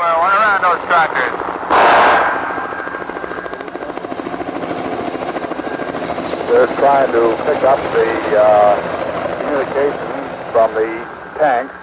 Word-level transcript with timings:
Square, 0.00 0.18
one 0.18 0.32
around 0.32 0.62
those 0.62 0.86
tractors. 0.86 1.36
They're 6.48 6.66
trying 6.78 7.12
to 7.12 7.36
pick 7.44 7.62
up 7.64 7.78
the 7.92 8.40
uh, 8.40 9.40
communications 9.40 10.52
from 10.52 10.72
the 10.72 11.38
tanks. 11.38 11.74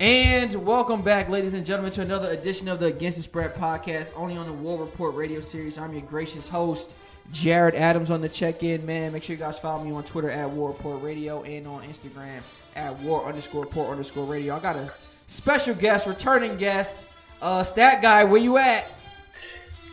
And 0.00 0.66
welcome 0.66 1.02
back, 1.02 1.28
ladies 1.28 1.54
and 1.54 1.64
gentlemen, 1.64 1.92
to 1.92 2.02
another 2.02 2.32
edition 2.32 2.66
of 2.66 2.80
the 2.80 2.86
Against 2.86 3.18
the 3.18 3.22
Spread 3.22 3.54
podcast, 3.54 4.12
only 4.16 4.36
on 4.36 4.46
the 4.46 4.52
War 4.52 4.80
Report 4.80 5.14
radio 5.14 5.38
series. 5.38 5.78
I'm 5.78 5.92
your 5.92 6.02
gracious 6.02 6.48
host, 6.48 6.96
Jared 7.30 7.76
Adams, 7.76 8.10
on 8.10 8.20
the 8.20 8.28
check 8.28 8.64
in, 8.64 8.84
man. 8.84 9.12
Make 9.12 9.22
sure 9.22 9.36
you 9.36 9.40
guys 9.40 9.60
follow 9.60 9.84
me 9.84 9.92
on 9.92 10.02
Twitter 10.02 10.28
at 10.28 10.50
War 10.50 10.70
Report 10.70 11.00
Radio 11.04 11.44
and 11.44 11.68
on 11.68 11.84
Instagram 11.84 12.40
at 12.74 12.98
War 12.98 13.24
underscore 13.26 13.62
Report 13.62 13.90
underscore 13.90 14.24
Radio. 14.24 14.56
I 14.56 14.58
got 14.58 14.74
a 14.74 14.92
special 15.26 15.74
guest, 15.74 16.06
returning 16.06 16.56
guest, 16.56 17.06
uh, 17.42 17.64
Stat 17.64 18.02
Guy. 18.02 18.24
Where 18.24 18.40
you 18.40 18.58
at? 18.58 18.86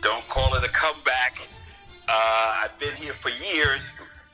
Don't 0.02 0.26
call 0.28 0.54
it 0.54 0.64
a 0.64 0.68
comeback. 0.68 1.48
Uh, 2.08 2.62
I've 2.64 2.78
been 2.78 2.94
here 2.94 3.12
for 3.12 3.30
years. 3.30 3.92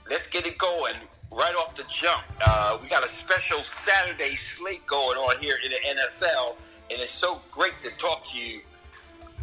Let's 0.08 0.26
get 0.26 0.46
it 0.46 0.58
going 0.58 0.94
right 1.30 1.54
off 1.54 1.76
the 1.76 1.84
jump. 1.90 2.22
Uh, 2.40 2.78
we 2.80 2.88
got 2.88 3.04
a 3.04 3.08
special 3.08 3.62
Saturday 3.64 4.34
slate 4.36 4.86
going 4.86 5.18
on 5.18 5.36
here 5.38 5.58
in 5.64 5.70
the 5.70 6.00
NFL, 6.00 6.56
and 6.90 7.00
it's 7.00 7.10
so 7.10 7.40
great 7.52 7.74
to 7.82 7.90
talk 7.90 8.24
to 8.32 8.38
you. 8.38 8.60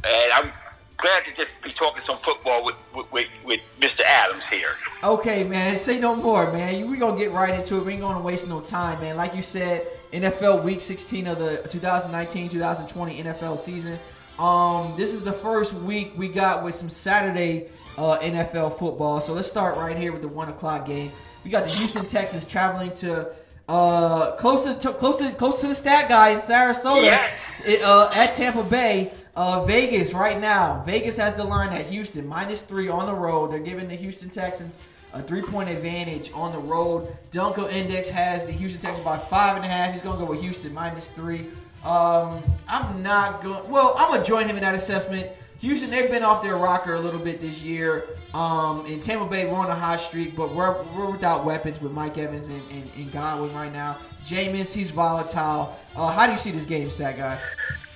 And 0.04 0.34
I'm 0.34 0.52
glad 0.98 1.26
to 1.26 1.34
just 1.34 1.62
be 1.62 1.72
talking 1.72 2.00
some 2.02 2.18
football 2.18 2.64
with 2.64 2.76
with, 2.94 3.12
with, 3.12 3.28
with 3.44 3.60
Mr. 3.80 4.02
Adams 4.02 4.48
here. 4.48 4.76
Okay, 5.04 5.44
man. 5.44 5.78
Say 5.78 6.00
no 6.00 6.16
more, 6.16 6.52
man. 6.52 6.90
We're 6.90 7.00
going 7.00 7.18
to 7.18 7.24
get 7.24 7.32
right 7.32 7.54
into 7.54 7.78
it. 7.78 7.86
We 7.86 7.94
ain't 7.94 8.02
going 8.02 8.18
to 8.18 8.24
waste 8.24 8.48
no 8.48 8.62
time, 8.62 9.00
man. 9.02 9.18
Like 9.18 9.36
you 9.36 9.42
said, 9.42 9.88
NFL 10.12 10.64
Week 10.64 10.82
16 10.82 11.28
of 11.28 11.40
the 11.40 11.58
2019-2020 11.70 13.24
NFL 13.24 13.58
season. 13.58 14.00
Um, 14.40 14.94
this 14.98 15.14
is 15.14 15.24
the 15.24 15.34
first 15.34 15.74
week 15.74 16.14
we 16.18 16.28
got 16.28 16.64
with 16.64 16.76
some 16.76 16.90
Saturday 16.90 17.70
uh, 17.98 18.18
NFL 18.20 18.78
football. 18.78 19.22
So 19.22 19.34
let's 19.34 19.48
start 19.48 19.78
right 19.78 19.98
here 19.98 20.12
with 20.12 20.22
the 20.22 20.28
one 20.28 20.50
o'clock 20.50 20.86
game. 20.86 21.12
We 21.44 21.52
got 21.52 21.64
the 21.64 21.70
Houston 21.70 22.06
Texans 22.06 22.46
traveling 22.46 22.94
to 22.96 23.34
uh, 23.70 24.32
close 24.34 24.66
to 24.66 24.94
close 24.94 25.20
to 25.20 25.32
close 25.32 25.62
to 25.62 25.68
the 25.68 25.76
stat 25.76 26.10
guy 26.10 26.30
in 26.30 26.38
Sarasota. 26.38 27.04
Yes. 27.04 27.68
Uh, 27.68 28.12
at 28.14 28.34
Tampa 28.34 28.64
Bay. 28.64 29.12
Uh, 29.36 29.66
Vegas 29.66 30.14
right 30.14 30.40
now. 30.40 30.82
Vegas 30.86 31.18
has 31.18 31.34
the 31.34 31.44
line 31.44 31.74
at 31.74 31.86
Houston 31.88 32.26
minus 32.26 32.62
three 32.62 32.88
on 32.88 33.06
the 33.06 33.14
road. 33.14 33.52
They're 33.52 33.60
giving 33.60 33.88
the 33.88 33.96
Houston 33.96 34.30
Texans 34.30 34.80
a 35.14 35.22
three 35.22 35.42
point 35.42 35.70
advantage 35.70 36.32
on 36.34 36.52
the 36.52 36.60
road. 36.60 37.16
Dunkel 37.32 37.72
Index 37.72 38.10
has 38.10 38.46
the 38.46 38.52
Houston 38.52 38.82
Texans 38.82 39.04
by 39.04 39.18
five 39.18 39.56
and 39.56 39.66
a 39.66 39.68
half. 39.68 39.92
He's 39.94 40.02
to 40.02 40.08
go 40.08 40.26
with 40.26 40.42
Houston 40.42 40.74
minus 40.74 41.10
three. 41.10 41.48
Um, 41.84 42.44
I'm 42.68 43.04
not 43.04 43.44
going. 43.44 43.70
Well, 43.70 43.94
I'm 43.98 44.18
to 44.18 44.26
join 44.26 44.48
him 44.48 44.56
in 44.56 44.64
that 44.64 44.76
assessment. 44.76 45.30
Houston, 45.60 45.90
they've 45.90 46.12
been 46.12 46.24
off 46.24 46.42
their 46.42 46.58
rocker 46.58 46.96
a 46.96 47.00
little 47.00 47.20
bit 47.20 47.40
this 47.40 47.64
year. 47.64 48.08
Um, 48.34 48.86
in 48.88 49.00
Tampa 49.00 49.26
Bay, 49.26 49.46
we're 49.46 49.58
on 49.58 49.70
a 49.70 49.76
hot 49.76 50.02
streak, 50.02 50.36
but 50.36 50.54
we're, 50.54 50.84
we're 50.94 51.10
without 51.10 51.46
weapons 51.46 51.80
with 51.80 51.94
Mike 51.94 52.18
Evans 52.18 52.50
and, 52.50 52.62
and, 52.72 52.84
and 52.98 53.12
Godwin 53.12 53.54
right 53.56 53.72
now. 53.72 53.98
Jameis, 54.26 54.76
he's 54.76 54.92
volatile. 54.92 55.78
Uh, 55.96 56.12
how 56.12 56.26
do 56.26 56.34
you 56.34 56.38
see 56.38 56.52
this 56.52 56.66
game, 56.66 56.90
stat 56.90 57.16
guy? 57.16 57.40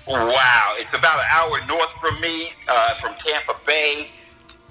Wow, 0.09 0.73
it's 0.77 0.95
about 0.95 1.19
an 1.19 1.25
hour 1.31 1.59
north 1.67 1.93
from 1.93 2.19
me, 2.19 2.49
uh, 2.67 2.95
from 2.95 3.13
Tampa 3.19 3.53
Bay. 3.63 4.09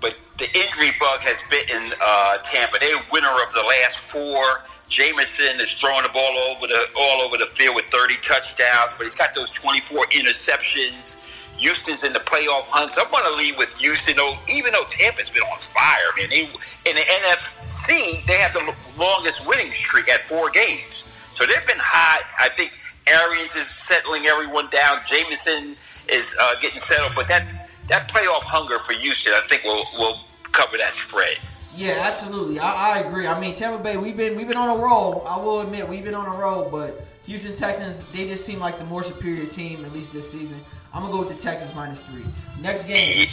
But 0.01 0.19
the 0.37 0.47
injury 0.47 0.91
bug 0.99 1.21
has 1.21 1.41
bitten 1.49 1.95
uh, 2.01 2.39
Tampa. 2.39 2.79
They're 2.81 3.01
winner 3.13 3.31
of 3.47 3.53
the 3.55 3.63
last 3.63 3.99
four. 3.99 4.63
Jameson 4.89 5.61
is 5.61 5.73
throwing 5.75 6.03
the 6.03 6.09
ball 6.09 6.37
over 6.39 6.67
the 6.67 6.87
all 6.97 7.21
over 7.21 7.37
the 7.37 7.47
field 7.47 7.77
with 7.77 7.85
30 7.87 8.17
touchdowns, 8.17 8.95
but 8.97 9.07
he's 9.07 9.15
got 9.15 9.33
those 9.33 9.51
24 9.51 10.07
interceptions. 10.07 11.23
Houston's 11.59 12.03
in 12.03 12.13
the 12.13 12.21
playoff 12.21 12.69
hunt. 12.69 12.91
So 12.91 13.05
I'm 13.05 13.11
going 13.11 13.25
to 13.25 13.37
lead 13.37 13.59
with 13.59 13.75
Houston, 13.75 14.17
though, 14.17 14.39
even 14.49 14.73
though 14.73 14.85
Tampa's 14.91 15.31
been 15.31 15.43
on 15.43 15.59
fire. 15.61 16.11
Man, 16.17 16.31
they, 16.31 16.43
in 16.47 16.95
the 16.97 17.03
NFC, 17.03 18.27
they 18.27 18.39
have 18.39 18.55
the 18.55 18.75
longest 18.97 19.47
winning 19.47 19.71
streak 19.71 20.09
at 20.09 20.21
four 20.23 20.51
games. 20.51 21.09
So 21.31 21.47
they've 21.47 21.67
been 21.67 21.79
hot. 21.79 22.23
I 22.39 22.49
think 22.49 22.73
Arians 23.09 23.55
is 23.55 23.69
settling 23.69 24.27
everyone 24.27 24.69
down. 24.71 25.01
Jameson 25.09 25.77
is 26.09 26.35
uh, 26.41 26.55
getting 26.61 26.79
settled, 26.79 27.13
but 27.15 27.29
that 27.29 27.69
that 27.89 28.11
playoff 28.11 28.43
hunger 28.43 28.79
for 28.79 28.93
Houston, 28.93 29.33
I 29.33 29.47
think, 29.49 29.65
will 29.65 29.85
will 29.99 30.21
cover 30.53 30.77
that 30.79 30.95
spread. 30.95 31.39
Yeah, 31.75 31.99
absolutely. 32.01 32.59
I, 32.59 32.97
I 32.97 32.99
agree. 33.01 33.27
I 33.27 33.39
mean, 33.41 33.55
Tampa 33.55 33.83
Bay, 33.83 33.97
we've 33.97 34.17
been 34.17 34.37
we've 34.37 34.49
been 34.49 34.57
on 34.57 34.79
a 34.79 34.83
roll. 34.83 35.23
I 35.27 35.39
will 35.39 35.61
admit, 35.61 35.89
we've 35.89 36.05
been 36.05 36.15
on 36.15 36.27
a 36.27 36.39
roll, 36.39 36.69
but 36.69 37.05
Houston 37.27 37.55
Texans, 37.55 38.03
they 38.11 38.27
just 38.27 38.45
seem 38.45 38.59
like 38.59 38.79
the 38.79 38.85
more 38.85 39.03
superior 39.03 39.47
team 39.47 39.85
at 39.85 39.93
least 39.93 40.13
this 40.13 40.31
season. 40.31 40.61
I'm 40.93 41.03
gonna 41.03 41.13
go 41.13 41.21
with 41.21 41.29
the 41.29 41.41
Texans 41.41 41.75
minus 41.75 42.01
three. 42.01 42.25
Next 42.61 42.85
game, 42.85 43.29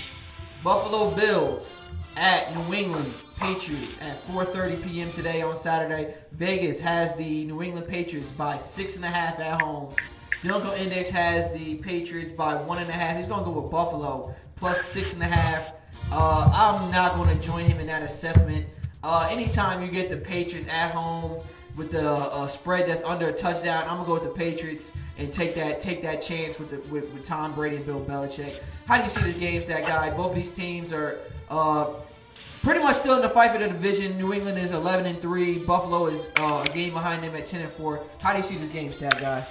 Buffalo 0.63 1.15
Bills 1.15 1.81
at 2.17 2.55
New 2.55 2.73
England 2.73 3.13
Patriots 3.37 4.01
at 4.01 4.25
4:30 4.27 4.83
p.m. 4.83 5.11
today 5.11 5.41
on 5.41 5.55
Saturday. 5.55 6.15
Vegas 6.31 6.79
has 6.81 7.13
the 7.15 7.45
New 7.45 7.61
England 7.61 7.87
Patriots 7.87 8.31
by 8.31 8.57
six 8.57 8.95
and 8.95 9.05
a 9.05 9.09
half 9.09 9.39
at 9.39 9.61
home. 9.61 9.93
Dunkel 10.41 10.77
Index 10.77 11.09
has 11.09 11.51
the 11.53 11.75
Patriots 11.75 12.31
by 12.31 12.55
one 12.55 12.77
and 12.77 12.89
a 12.89 12.93
half. 12.93 13.17
He's 13.17 13.27
gonna 13.27 13.43
go 13.43 13.51
with 13.51 13.71
Buffalo 13.71 14.33
plus 14.55 14.81
six 14.81 15.13
and 15.13 15.23
a 15.23 15.27
half. 15.27 15.73
Uh, 16.11 16.49
I'm 16.53 16.91
not 16.91 17.15
to 17.27 17.35
join 17.35 17.65
him 17.65 17.79
in 17.79 17.87
that 17.87 18.03
assessment. 18.03 18.67
Uh, 19.03 19.27
anytime 19.31 19.81
you 19.81 19.89
get 19.89 20.09
the 20.09 20.17
Patriots 20.17 20.67
at 20.71 20.91
home 20.91 21.41
with 21.75 21.91
the 21.91 22.09
uh, 22.09 22.47
spread 22.47 22.87
that's 22.87 23.03
under 23.03 23.29
a 23.29 23.33
touchdown, 23.33 23.83
I'm 23.83 23.97
gonna 23.97 24.07
go 24.07 24.13
with 24.13 24.23
the 24.23 24.29
Patriots 24.29 24.91
and 25.17 25.31
take 25.31 25.55
that 25.55 25.79
take 25.79 26.01
that 26.03 26.21
chance 26.21 26.59
with 26.59 26.69
the, 26.69 26.77
with, 26.89 27.11
with 27.13 27.23
Tom 27.23 27.53
Brady 27.53 27.77
and 27.77 27.85
Bill 27.85 28.01
Belichick. 28.01 28.61
How 28.85 28.97
do 28.97 29.03
you 29.03 29.09
see 29.09 29.21
this 29.21 29.35
game, 29.35 29.61
that 29.67 29.83
guy? 29.83 30.09
Both 30.15 30.31
of 30.31 30.35
these 30.35 30.51
teams 30.51 30.93
are 30.93 31.19
uh, 31.49 31.87
pretty 32.65 32.79
much 32.79 32.95
still 32.95 33.15
in 33.15 33.21
the 33.21 33.29
fight 33.29 33.51
for 33.51 33.59
the 33.59 33.67
division. 33.67 34.17
New 34.17 34.33
England 34.33 34.57
is 34.57 34.71
11 34.71 35.05
and 35.05 35.21
three. 35.21 35.59
Buffalo 35.59 36.07
is 36.07 36.27
uh, 36.39 36.65
a 36.67 36.73
game 36.73 36.93
behind 36.93 37.23
them 37.23 37.35
at 37.35 37.45
10 37.45 37.61
and 37.61 37.69
four. 37.69 38.03
How 38.19 38.31
do 38.31 38.37
you 38.39 38.43
see 38.43 38.55
this 38.55 38.69
game, 38.69 38.91
stat 38.91 39.19
guy? 39.19 39.45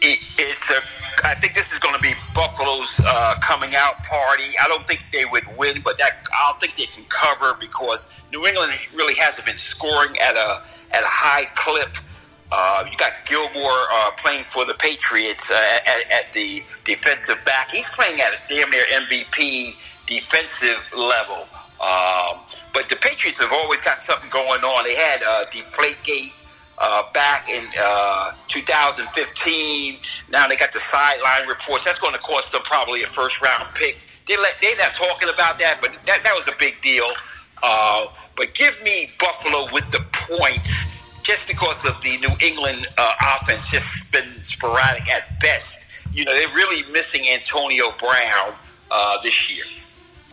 It, 0.00 0.20
it's 0.38 0.70
a. 0.70 0.80
I 1.24 1.34
think 1.34 1.54
this 1.54 1.72
is 1.72 1.78
going 1.80 1.96
to 1.96 2.00
be 2.00 2.14
Buffalo's 2.32 3.00
uh, 3.04 3.34
coming 3.40 3.74
out 3.74 4.04
party. 4.04 4.54
I 4.62 4.68
don't 4.68 4.86
think 4.86 5.00
they 5.12 5.24
would 5.24 5.44
win, 5.58 5.80
but 5.82 5.98
that 5.98 6.24
I 6.32 6.48
don't 6.48 6.60
think 6.60 6.76
they 6.76 6.86
can 6.86 7.04
cover 7.08 7.56
because 7.58 8.08
New 8.32 8.46
England 8.46 8.72
really 8.94 9.14
hasn't 9.14 9.46
been 9.46 9.58
scoring 9.58 10.16
at 10.18 10.36
a 10.36 10.62
at 10.92 11.02
a 11.02 11.08
high 11.08 11.46
clip. 11.56 11.96
Uh, 12.52 12.84
you 12.90 12.96
got 12.96 13.12
Gilmore 13.26 13.86
uh, 13.92 14.10
playing 14.16 14.44
for 14.44 14.64
the 14.64 14.74
Patriots 14.74 15.50
uh, 15.50 15.78
at, 15.86 16.10
at, 16.10 16.32
the 16.32 16.62
defensive 16.84 17.38
back. 17.44 17.70
He's 17.70 17.88
playing 17.90 18.20
at 18.20 18.32
a 18.32 18.38
damn 18.48 18.70
near 18.70 18.84
MVP 18.86 19.74
defensive 20.06 20.92
level. 20.96 21.46
Um, 21.80 22.40
but 22.74 22.88
the 22.88 22.96
Patriots 22.96 23.38
have 23.40 23.52
always 23.52 23.80
got 23.80 23.96
something 23.96 24.28
going 24.30 24.62
on. 24.62 24.84
They 24.84 24.96
had 24.96 25.22
uh, 25.22 25.44
Deflategate 25.44 26.32
uh, 26.78 27.04
back 27.12 27.48
in 27.48 27.64
uh, 27.80 28.32
2015. 28.48 29.98
Now 30.30 30.48
they 30.48 30.56
got 30.56 30.72
the 30.72 30.80
sideline 30.80 31.46
reports. 31.46 31.84
That's 31.84 32.00
going 32.00 32.14
to 32.14 32.20
cost 32.20 32.50
them 32.50 32.62
probably 32.62 33.04
a 33.04 33.06
first 33.06 33.40
round 33.40 33.72
pick. 33.74 33.98
They 34.26 34.36
let, 34.36 34.54
they're 34.60 34.76
not 34.76 34.94
talking 34.94 35.28
about 35.28 35.58
that, 35.60 35.80
but 35.80 35.92
that, 36.06 36.24
that 36.24 36.34
was 36.34 36.48
a 36.48 36.54
big 36.58 36.80
deal. 36.82 37.12
But 37.60 38.54
give 38.54 38.82
me 38.82 39.10
Buffalo 39.18 39.70
with 39.72 39.90
the 39.90 40.00
points 40.12 40.99
just 41.22 41.46
because 41.46 41.84
of 41.84 42.00
the 42.02 42.18
New 42.18 42.34
England 42.40 42.88
uh, 42.98 43.14
offense 43.36 43.66
just 43.68 44.10
been 44.12 44.42
sporadic 44.42 45.08
at 45.08 45.40
best. 45.40 46.06
You 46.12 46.24
know, 46.24 46.32
they're 46.32 46.54
really 46.54 46.90
missing 46.92 47.28
Antonio 47.28 47.92
Brown 47.98 48.54
uh, 48.90 49.22
this 49.22 49.54
year. 49.54 49.64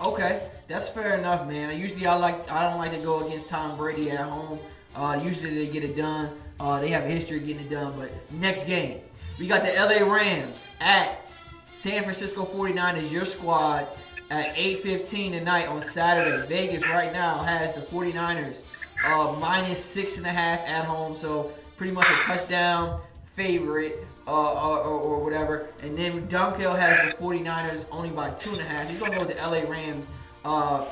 Okay, 0.03 0.49
that's 0.67 0.89
fair 0.89 1.17
enough, 1.17 1.47
man. 1.47 1.77
Usually, 1.77 2.05
I 2.05 2.15
like 2.15 2.49
I 2.51 2.69
don't 2.69 2.77
like 2.77 2.91
to 2.91 2.99
go 2.99 3.25
against 3.25 3.49
Tom 3.49 3.77
Brady 3.77 4.11
at 4.11 4.19
home. 4.19 4.59
Uh, 4.95 5.19
usually, 5.23 5.53
they 5.53 5.67
get 5.67 5.83
it 5.83 5.97
done. 5.97 6.31
Uh, 6.59 6.79
they 6.79 6.89
have 6.89 7.03
a 7.03 7.09
history 7.09 7.37
of 7.37 7.45
getting 7.45 7.65
it 7.65 7.69
done. 7.69 7.93
But 7.97 8.11
next 8.31 8.65
game, 8.65 9.01
we 9.39 9.47
got 9.47 9.63
the 9.63 9.73
LA 9.73 10.11
Rams 10.11 10.69
at 10.79 11.27
San 11.73 12.03
Francisco 12.03 12.45
49ers, 12.45 13.11
your 13.11 13.25
squad, 13.25 13.87
at 14.29 14.55
8.15 14.55 15.31
tonight 15.31 15.67
on 15.67 15.81
Saturday. 15.81 16.45
Vegas 16.47 16.87
right 16.87 17.13
now 17.13 17.43
has 17.43 17.73
the 17.73 17.81
49ers 17.81 18.63
uh, 19.05 19.35
minus 19.39 19.83
six 19.83 20.17
and 20.17 20.25
a 20.25 20.31
half 20.31 20.67
at 20.67 20.85
home. 20.85 21.15
So 21.15 21.51
pretty 21.77 21.93
much 21.93 22.05
a 22.09 22.23
touchdown 22.23 22.99
favorite 23.23 24.05
uh, 24.27 24.79
or, 24.79 24.79
or, 24.79 25.23
whatever. 25.23 25.69
And 25.81 25.97
then 25.97 26.27
Dunkel 26.27 26.77
has 26.77 27.13
the 27.13 27.17
49ers 27.17 27.85
only 27.91 28.09
by 28.09 28.31
two 28.31 28.51
and 28.51 28.59
a 28.59 28.63
half. 28.63 28.89
He's 28.89 28.99
going 28.99 29.11
to 29.11 29.19
go 29.19 29.25
with 29.25 29.37
the 29.37 29.41
LA 29.41 29.69
Rams 29.69 30.11
uh, 30.43 30.85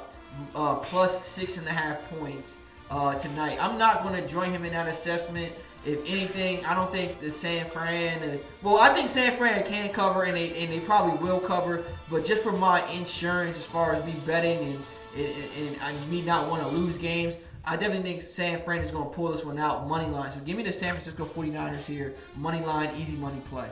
uh, 0.53 0.75
plus 0.75 1.25
six 1.25 1.57
and 1.57 1.67
a 1.67 1.71
half 1.71 2.07
points 2.11 2.59
uh, 2.91 3.15
tonight. 3.15 3.57
I'm 3.59 3.77
not 3.77 4.03
going 4.03 4.15
to 4.15 4.27
join 4.27 4.51
him 4.51 4.63
in 4.63 4.73
that 4.73 4.87
assessment. 4.87 5.53
If 5.85 5.99
anything, 6.09 6.65
I 6.65 6.73
don't 6.73 6.91
think 6.91 7.19
the 7.19 7.31
San 7.31 7.65
Fran. 7.65 8.23
Uh, 8.23 8.37
well, 8.63 8.79
I 8.79 8.89
think 8.89 9.09
San 9.09 9.37
Fran 9.37 9.63
can 9.65 9.91
cover, 9.93 10.23
and 10.23 10.35
they 10.35 10.49
and 10.63 10.71
they 10.71 10.79
probably 10.79 11.15
will 11.19 11.39
cover. 11.39 11.83
But 12.09 12.25
just 12.25 12.41
for 12.41 12.51
my 12.51 12.83
insurance, 12.91 13.59
as 13.59 13.65
far 13.65 13.93
as 13.93 14.03
me 14.03 14.15
betting 14.25 14.57
and 14.57 14.83
and, 15.15 15.77
and 15.81 16.09
me 16.09 16.21
not 16.21 16.49
want 16.49 16.63
to 16.63 16.67
lose 16.69 16.97
games, 16.97 17.39
I 17.67 17.75
definitely 17.75 18.03
think 18.03 18.27
San 18.27 18.59
Fran 18.59 18.81
is 18.81 18.91
going 18.91 19.09
to 19.09 19.15
pull 19.15 19.31
this 19.31 19.44
one 19.44 19.57
out 19.57 19.88
money 19.88 20.06
line. 20.06 20.31
So 20.31 20.39
give 20.41 20.56
me 20.56 20.63
the 20.63 20.71
San 20.71 20.91
Francisco 20.91 21.25
49ers 21.25 21.85
here, 21.85 22.13
money 22.35 22.63
line, 22.63 22.91
easy 22.97 23.15
money 23.15 23.41
play. 23.50 23.67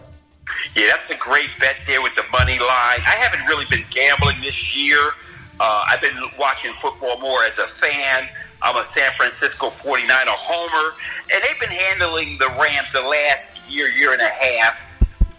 Yeah, 0.76 0.88
that's 0.88 1.10
a 1.10 1.18
great 1.18 1.50
bet 1.60 1.78
there 1.86 2.02
with 2.02 2.16
the 2.16 2.24
money 2.32 2.60
line. 2.60 3.00
I 3.06 3.16
haven't 3.18 3.46
really 3.46 3.66
been 3.66 3.86
gambling 3.92 4.42
this 4.42 4.76
year. 4.76 5.12
Uh, 5.60 5.86
I've 5.88 6.02
been 6.02 6.18
watching 6.40 6.74
football 6.74 7.20
more 7.20 7.44
as 7.44 7.60
a 7.60 7.68
fan. 7.68 8.28
I'm 8.62 8.76
a 8.78 8.84
San 8.84 9.14
Francisco 9.14 9.68
49er 9.68 10.26
homer, 10.28 10.96
and 11.32 11.44
they've 11.44 11.60
been 11.60 11.70
handling 11.70 12.38
the 12.40 12.50
Rams 12.60 12.94
the 12.94 13.02
last 13.02 13.54
year, 13.70 13.90
year 13.90 14.14
and 14.14 14.22
a 14.22 14.28
half, 14.28 14.80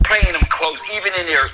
playing 0.05 0.33
them 0.33 0.47
close, 0.49 0.81
even 0.95 1.13
in 1.19 1.27
their 1.27 1.51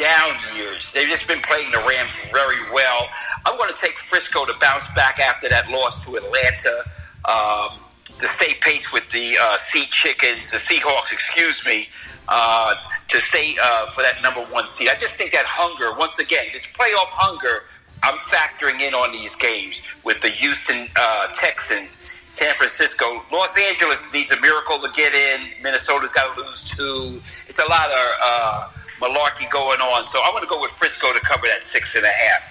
down 0.00 0.36
years. 0.56 0.90
They've 0.92 1.08
just 1.08 1.28
been 1.28 1.42
playing 1.42 1.70
the 1.70 1.78
Rams 1.78 2.12
very 2.32 2.58
well. 2.72 3.08
I'm 3.44 3.56
going 3.56 3.70
to 3.70 3.76
take 3.76 3.98
Frisco 3.98 4.46
to 4.46 4.54
bounce 4.60 4.88
back 4.94 5.20
after 5.20 5.48
that 5.48 5.70
loss 5.70 6.04
to 6.06 6.16
Atlanta. 6.16 6.84
Um, 7.24 7.80
to 8.20 8.28
stay 8.28 8.54
pace 8.60 8.92
with 8.92 9.08
the 9.10 9.36
uh, 9.40 9.56
Sea 9.56 9.86
Chickens, 9.90 10.50
the 10.50 10.58
Seahawks, 10.58 11.10
excuse 11.10 11.64
me, 11.64 11.88
uh, 12.28 12.74
to 13.08 13.18
stay 13.18 13.56
uh, 13.60 13.90
for 13.90 14.02
that 14.02 14.22
number 14.22 14.42
one 14.52 14.66
seed. 14.66 14.88
I 14.88 14.94
just 14.94 15.14
think 15.14 15.32
that 15.32 15.46
hunger, 15.46 15.96
once 15.98 16.18
again, 16.18 16.46
this 16.52 16.66
playoff 16.66 17.08
hunger, 17.08 17.62
I'm 18.02 18.18
factoring 18.18 18.80
in 18.80 18.94
on 18.94 19.12
these 19.12 19.34
games 19.36 19.80
with 20.04 20.20
the 20.20 20.28
Houston 20.28 20.88
uh, 20.96 21.28
Texans, 21.28 22.20
San 22.26 22.54
Francisco, 22.54 23.22
Los 23.32 23.56
Angeles 23.56 24.12
needs 24.12 24.30
a 24.30 24.40
miracle 24.40 24.78
to 24.78 24.90
get 24.90 25.14
in. 25.14 25.62
Minnesota's 25.62 26.12
got 26.12 26.34
to 26.34 26.42
lose 26.42 26.64
two. 26.64 27.20
It's 27.46 27.58
a 27.58 27.64
lot 27.64 27.90
of 27.90 28.06
uh, 28.22 28.68
malarkey 29.00 29.50
going 29.50 29.80
on. 29.80 30.04
So 30.04 30.22
I'm 30.22 30.32
going 30.32 30.44
to 30.44 30.48
go 30.48 30.60
with 30.60 30.70
Frisco 30.72 31.12
to 31.12 31.20
cover 31.20 31.46
that 31.46 31.62
six 31.62 31.94
and 31.94 32.04
a 32.04 32.08
half. 32.08 32.42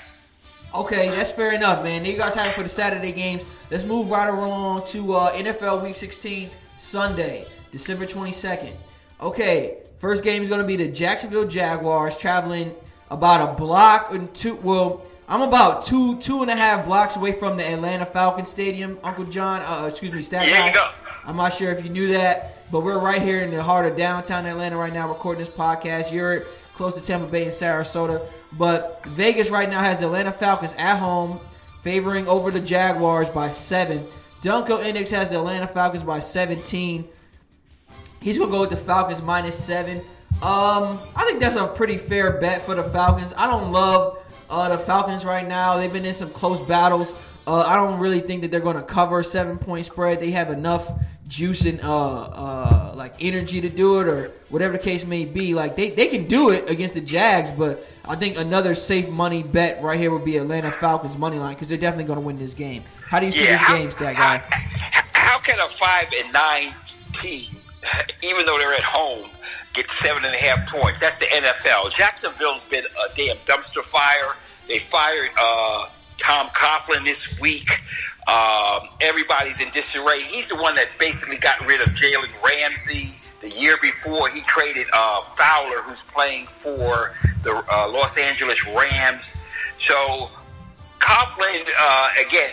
Okay, 0.73 1.09
that's 1.09 1.31
fair 1.31 1.53
enough, 1.53 1.83
man. 1.83 2.05
You 2.05 2.15
guys 2.15 2.35
have 2.35 2.47
it 2.47 2.53
for 2.53 2.61
the 2.61 2.69
Saturday 2.69 3.11
games. 3.11 3.45
Let's 3.71 3.85
move 3.85 4.11
right 4.11 4.29
along 4.29 4.85
to 4.87 5.13
uh, 5.13 5.31
NFL 5.31 5.83
Week 5.83 5.95
16 5.95 6.49
Sunday, 6.77 7.45
December 7.71 8.05
22nd. 8.05 8.73
Okay, 9.19 9.77
first 9.97 10.23
game 10.23 10.43
is 10.43 10.49
going 10.49 10.61
to 10.61 10.67
be 10.67 10.75
the 10.75 10.87
Jacksonville 10.87 11.47
Jaguars 11.47 12.17
traveling 12.17 12.75
about 13.09 13.49
a 13.49 13.53
block 13.55 14.13
and 14.13 14.31
two. 14.35 14.55
Well, 14.55 15.05
I'm 15.27 15.41
about 15.41 15.83
two 15.83 16.17
two 16.19 16.41
and 16.41 16.51
a 16.51 16.55
half 16.55 16.85
blocks 16.85 17.15
away 17.15 17.31
from 17.33 17.57
the 17.57 17.67
Atlanta 17.67 18.05
Falcons 18.05 18.49
Stadium. 18.49 18.99
Uncle 19.03 19.25
John, 19.25 19.61
uh, 19.61 19.87
excuse 19.87 20.11
me, 20.11 20.21
Stat 20.21 20.45
There 20.45 20.67
you 20.67 20.73
go. 20.73 20.89
I'm 21.25 21.35
not 21.35 21.53
sure 21.53 21.71
if 21.71 21.83
you 21.83 21.89
knew 21.89 22.07
that, 22.09 22.58
but 22.71 22.81
we're 22.81 22.99
right 22.99 23.21
here 23.21 23.41
in 23.41 23.51
the 23.51 23.63
heart 23.63 23.85
of 23.85 23.97
downtown 23.97 24.45
Atlanta 24.45 24.77
right 24.77 24.93
now, 24.93 25.07
recording 25.07 25.39
this 25.39 25.49
podcast. 25.49 26.11
You're 26.11 26.41
close 26.73 26.99
to 26.99 27.05
Tampa 27.05 27.27
Bay 27.27 27.43
and 27.43 27.51
Sarasota, 27.51 28.25
but 28.53 29.03
Vegas 29.07 29.49
right 29.49 29.69
now 29.69 29.79
has 29.79 29.99
the 29.99 30.05
Atlanta 30.05 30.31
Falcons 30.31 30.75
at 30.77 30.97
home, 30.97 31.39
favoring 31.81 32.27
over 32.27 32.51
the 32.51 32.59
Jaguars 32.59 33.29
by 33.29 33.49
seven. 33.49 34.05
Dunkel 34.41 34.83
Index 34.83 35.11
has 35.11 35.29
the 35.29 35.37
Atlanta 35.37 35.67
Falcons 35.67 36.03
by 36.03 36.19
17. 36.19 37.07
He's 38.21 38.37
gonna 38.37 38.51
go 38.51 38.61
with 38.61 38.69
the 38.69 38.77
Falcons 38.77 39.21
minus 39.21 39.61
seven. 39.61 39.99
Um, 40.41 40.99
I 41.15 41.25
think 41.27 41.39
that's 41.39 41.55
a 41.55 41.67
pretty 41.67 41.97
fair 41.97 42.39
bet 42.39 42.61
for 42.61 42.75
the 42.75 42.83
Falcons. 42.83 43.33
I 43.35 43.47
don't 43.47 43.71
love 43.71 44.19
uh, 44.49 44.69
the 44.69 44.77
Falcons 44.77 45.25
right 45.25 45.47
now. 45.47 45.77
They've 45.77 45.91
been 45.91 46.05
in 46.05 46.13
some 46.13 46.29
close 46.29 46.61
battles. 46.61 47.15
Uh, 47.47 47.63
I 47.67 47.75
don't 47.75 47.99
really 47.99 48.19
think 48.19 48.43
that 48.43 48.51
they're 48.51 48.59
going 48.59 48.75
to 48.75 48.83
cover 48.83 49.23
seven 49.23 49.57
point 49.57 49.85
spread. 49.85 50.19
They 50.19 50.31
have 50.31 50.49
enough 50.51 50.91
juice 51.29 51.65
and 51.65 51.79
uh, 51.81 52.21
uh, 52.23 52.93
like 52.95 53.15
energy 53.23 53.61
to 53.61 53.69
do 53.69 54.01
it, 54.01 54.07
or 54.07 54.31
whatever 54.49 54.73
the 54.73 54.79
case 54.83 55.05
may 55.05 55.23
be. 55.23 55.53
Like 55.53 55.77
they, 55.77 55.89
they 55.91 56.07
can 56.07 56.27
do 56.27 56.49
it 56.49 56.69
against 56.69 56.95
the 56.95 57.01
Jags, 57.01 57.51
but 57.51 57.87
I 58.03 58.15
think 58.15 58.37
another 58.37 58.75
safe 58.75 59.07
money 59.09 59.43
bet 59.43 59.81
right 59.81 59.97
here 59.99 60.11
would 60.11 60.25
be 60.25 60.35
Atlanta 60.37 60.71
Falcons 60.71 61.17
money 61.17 61.39
line 61.39 61.53
because 61.53 61.69
they're 61.69 61.77
definitely 61.77 62.05
going 62.05 62.19
to 62.19 62.25
win 62.25 62.37
this 62.37 62.53
game. 62.53 62.83
How 63.07 63.19
do 63.21 63.27
you 63.27 63.31
see 63.31 63.45
Yeah, 63.45 63.51
this 63.51 63.61
how, 63.61 63.77
game, 63.77 63.91
Stat 63.91 64.15
how, 64.15 64.37
Guy? 64.37 64.43
how 65.13 65.39
can 65.39 65.59
a 65.59 65.67
five 65.69 66.07
and 66.17 66.33
nine 66.33 66.73
team, 67.13 67.49
even 68.23 68.45
though 68.45 68.57
they're 68.57 68.73
at 68.73 68.83
home, 68.83 69.29
get 69.73 69.89
seven 69.89 70.25
and 70.25 70.33
a 70.33 70.37
half 70.37 70.67
points? 70.69 70.99
That's 70.99 71.17
the 71.17 71.25
NFL. 71.25 71.93
Jacksonville's 71.93 72.65
been 72.65 72.83
a 72.85 73.13
damn 73.15 73.37
dumpster 73.45 73.83
fire. 73.83 74.33
They 74.67 74.79
fired 74.79 75.29
uh, 75.39 75.89
Tom 76.19 76.47
Coughlin 76.49 77.03
this 77.03 77.39
week. 77.39 77.81
Um, 78.27 78.89
everybody's 79.01 79.59
in 79.59 79.69
disarray. 79.71 80.21
He's 80.21 80.47
the 80.49 80.55
one 80.55 80.75
that 80.75 80.89
basically 80.99 81.37
got 81.37 81.65
rid 81.65 81.81
of 81.81 81.89
Jalen 81.89 82.29
Ramsey. 82.45 83.19
The 83.39 83.49
year 83.49 83.77
before, 83.81 84.29
he 84.29 84.41
traded 84.41 84.87
uh, 84.93 85.21
Fowler, 85.21 85.81
who's 85.81 86.03
playing 86.03 86.47
for 86.47 87.13
the 87.41 87.63
uh, 87.71 87.89
Los 87.89 88.17
Angeles 88.17 88.67
Rams. 88.67 89.33
So 89.77 90.29
Coughlin, 90.99 91.67
uh, 91.79 92.09
again, 92.23 92.51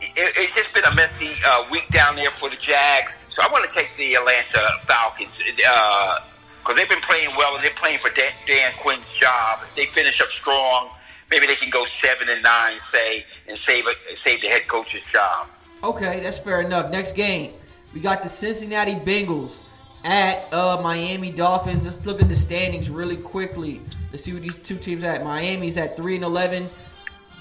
it, 0.00 0.34
it's 0.36 0.54
just 0.54 0.74
been 0.74 0.84
a 0.84 0.94
messy 0.94 1.30
uh, 1.46 1.64
week 1.70 1.88
down 1.90 2.16
there 2.16 2.30
for 2.30 2.50
the 2.50 2.56
Jags. 2.56 3.16
So 3.28 3.42
I 3.42 3.50
want 3.50 3.68
to 3.68 3.74
take 3.74 3.96
the 3.96 4.14
Atlanta 4.14 4.68
Falcons 4.86 5.38
because 5.38 6.76
they've 6.76 6.88
been 6.88 7.00
playing 7.00 7.34
well 7.36 7.54
and 7.54 7.64
they're 7.64 7.70
playing 7.70 8.00
for 8.00 8.10
Dan, 8.10 8.32
Dan 8.46 8.72
Quinn's 8.72 9.14
job. 9.14 9.60
They 9.76 9.86
finish 9.86 10.20
up 10.20 10.28
strong. 10.28 10.90
Maybe 11.30 11.46
they 11.46 11.56
can 11.56 11.70
go 11.70 11.84
seven 11.84 12.28
and 12.28 12.42
nine, 12.42 12.78
say, 12.78 13.24
and 13.48 13.56
save 13.56 13.86
it, 13.86 14.16
save 14.16 14.40
the 14.40 14.48
head 14.48 14.68
coach's 14.68 15.04
job. 15.10 15.48
Okay, 15.82 16.20
that's 16.20 16.38
fair 16.38 16.60
enough. 16.60 16.90
Next 16.90 17.14
game, 17.14 17.54
we 17.92 18.00
got 18.00 18.22
the 18.22 18.28
Cincinnati 18.28 18.94
Bengals 18.94 19.62
at 20.04 20.52
uh, 20.52 20.80
Miami 20.82 21.30
Dolphins. 21.30 21.84
Let's 21.84 22.04
look 22.06 22.20
at 22.22 22.28
the 22.28 22.36
standings 22.36 22.90
really 22.90 23.16
quickly. 23.16 23.80
Let's 24.12 24.24
see 24.24 24.32
what 24.32 24.42
these 24.42 24.56
two 24.56 24.76
teams 24.76 25.02
at. 25.04 25.24
Miami's 25.24 25.76
at 25.76 25.96
three 25.96 26.14
and 26.14 26.24
eleven. 26.24 26.68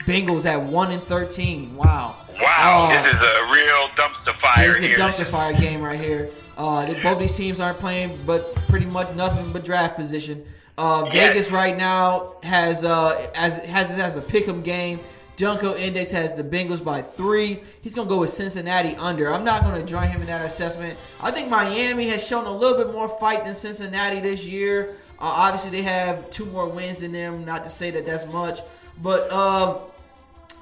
Bengals 0.06 0.46
at 0.46 0.62
one 0.62 0.92
and 0.92 1.04
thirteen. 1.04 1.76
Wow. 1.76 2.16
Wow, 2.42 2.90
Uh, 2.92 3.02
this 3.04 3.14
is 3.16 3.22
a 3.22 3.52
real 3.52 3.88
dumpster 3.96 4.34
fire 4.36 4.72
It's 4.72 4.82
a 4.82 4.88
here. 4.88 4.98
dumpster 4.98 5.26
fire 5.26 5.54
game 5.54 5.82
right 5.82 6.00
here. 6.00 6.30
Uh, 6.58 6.86
they- 6.86 6.96
both 7.02 7.20
these 7.20 7.36
teams 7.36 7.60
aren't 7.60 7.80
playing, 7.80 8.18
but 8.26 8.54
pretty 8.68 8.86
much 8.86 9.14
nothing 9.16 9.52
but 9.52 9.64
draft 9.64 9.96
position. 9.96 10.44
Uh, 10.78 11.04
Yes. 11.06 11.14
Vegas 11.14 11.52
right 11.52 11.78
now 11.78 12.34
has 12.44 12.84
uh, 12.84 13.20
as 13.36 13.58
has 13.66 13.98
as 13.98 14.18
a 14.18 14.22
pick'em 14.22 14.64
game. 14.64 15.00
Dunkel 15.38 15.78
Index 15.80 16.12
has 16.12 16.36
the 16.36 16.44
Bengals 16.44 16.84
by 16.84 17.02
three. 17.02 17.62
He's 17.82 17.94
gonna 17.96 18.10
go 18.10 18.20
with 18.20 18.30
Cincinnati 18.30 18.96
under. 19.00 19.32
I'm 19.32 19.44
not 19.44 19.64
gonna 19.64 19.84
join 19.84 20.08
him 20.08 20.22
in 20.22 20.28
that 20.28 20.44
assessment. 20.46 20.98
I 21.22 21.32
think 21.32 21.50
Miami 21.50 22.08
has 22.10 22.26
shown 22.26 22.46
a 22.46 22.52
little 22.52 22.78
bit 22.78 22.92
more 22.94 23.10
fight 23.10 23.44
than 23.44 23.54
Cincinnati 23.56 24.20
this 24.20 24.46
year. 24.46 24.96
Uh, 25.20 25.26
obviously, 25.26 25.72
they 25.72 25.82
have 25.84 26.30
two 26.32 26.46
more 26.46 26.68
wins 26.68 27.00
than 27.00 27.12
them. 27.14 27.46
Not 27.46 27.64
to 27.64 27.70
say 27.70 27.90
that 27.92 28.06
that's 28.06 28.26
much, 28.28 28.60
but 29.02 29.32
um, 29.32 29.78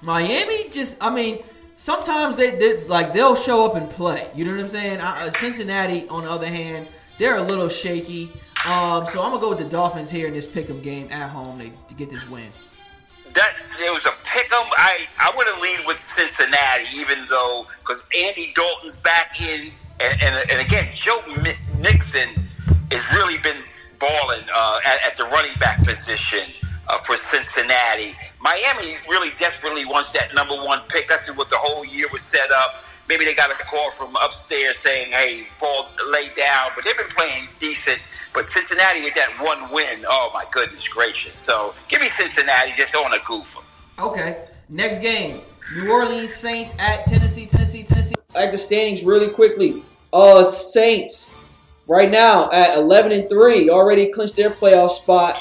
Miami 0.02 0.70
just, 0.70 0.98
I 1.04 1.10
mean, 1.10 1.40
sometimes 1.76 2.36
they, 2.38 2.52
they 2.52 2.84
like 2.86 3.14
they'll 3.14 3.36
show 3.36 3.66
up 3.66 3.76
and 3.76 3.90
play. 3.90 4.30
You 4.36 4.46
know 4.46 4.52
what 4.52 4.60
I'm 4.60 4.68
saying? 4.68 5.00
I, 5.02 5.28
uh, 5.28 5.32
Cincinnati, 5.32 6.08
on 6.10 6.24
the 6.24 6.32
other 6.32 6.48
hand, 6.48 6.88
they're 7.18 7.38
a 7.38 7.44
little 7.44 7.70
shaky. 7.70 8.32
Um, 8.70 9.06
so 9.06 9.22
I'm 9.22 9.32
gonna 9.32 9.40
go 9.40 9.50
with 9.50 9.60
the 9.60 9.66
Dolphins 9.66 10.12
here 10.12 10.28
in 10.28 10.34
this 10.34 10.48
pick'em 10.48 10.84
game 10.84 11.08
at 11.12 11.30
home 11.30 11.60
to, 11.60 11.70
to 11.70 11.94
get 11.96 12.10
this 12.10 12.28
win. 12.30 12.50
that 13.34 13.68
there 13.80 13.94
was 13.94 14.06
a 14.06 14.14
pick 14.24 14.52
'em. 14.54 14.68
I 14.78 15.08
I 15.20 15.32
would 15.36 15.48
have 15.48 15.60
leaned 15.62 15.86
with 15.88 15.98
Cincinnati, 15.98 16.86
even 16.96 17.20
though 17.30 17.68
because 17.80 18.04
Andy 18.18 18.52
Dalton's 18.56 18.96
back 18.98 19.40
in, 19.42 19.72
and 20.00 20.22
and, 20.22 20.52
and 20.52 20.60
again 20.62 20.90
Joe 20.94 21.22
Mixon 21.80 22.30
has 22.92 23.14
really 23.14 23.38
been 23.40 23.58
balling 24.00 24.44
uh, 24.54 24.80
at, 24.86 25.02
at 25.04 25.18
the 25.18 25.24
running 25.26 25.54
back 25.60 25.84
position. 25.84 26.50
Uh, 26.88 26.98
for 26.98 27.16
Cincinnati, 27.16 28.14
Miami 28.42 28.96
really 29.08 29.30
desperately 29.38 29.86
wants 29.86 30.12
that 30.12 30.34
number 30.34 30.56
one 30.56 30.82
pick. 30.90 31.08
That's 31.08 31.34
what 31.36 31.50
the 31.50 31.56
whole 31.58 31.86
year 31.86 32.08
was 32.12 32.22
set 32.22 32.52
up. 32.52 32.84
Maybe 33.08 33.24
they 33.24 33.34
got 33.34 33.52
a 33.52 33.64
call 33.66 33.92
from 33.92 34.16
upstairs 34.16 34.78
saying, 34.78 35.12
"Hey, 35.12 35.48
fall, 35.58 35.90
lay 36.08 36.30
down." 36.30 36.72
But 36.76 36.84
they've 36.84 36.98
been 36.98 37.08
playing 37.08 37.48
decent. 37.60 38.00
But 38.34 38.46
Cincinnati 38.46 39.04
with 39.04 39.14
that 39.14 39.30
one 39.42 39.72
win, 39.72 40.06
oh 40.08 40.32
my 40.34 40.46
goodness 40.52 40.88
gracious! 40.88 41.36
So 41.36 41.74
give 41.88 42.02
me 42.02 42.10
Cincinnati 42.10 42.72
just 42.76 42.96
on 42.96 43.14
a 43.14 43.20
goof. 43.26 43.58
Okay, 44.00 44.46
next 44.70 45.00
game: 45.00 45.40
New 45.76 45.92
Orleans 45.92 46.34
Saints 46.34 46.76
at 46.80 47.06
Tennessee. 47.06 47.46
Tennessee, 47.46 47.84
Tennessee. 47.84 48.16
Like 48.34 48.52
the 48.52 48.58
standings 48.58 49.04
really 49.04 49.30
quickly. 49.30 49.84
Uh, 50.14 50.44
Saints 50.44 51.32
right 51.88 52.10
now 52.10 52.50
at 52.52 52.78
11 52.78 53.12
and 53.12 53.30
three, 53.30 53.70
already 53.70 54.12
clinched 54.12 54.36
their 54.36 54.50
playoff 54.50 54.92
spot. 54.92 55.38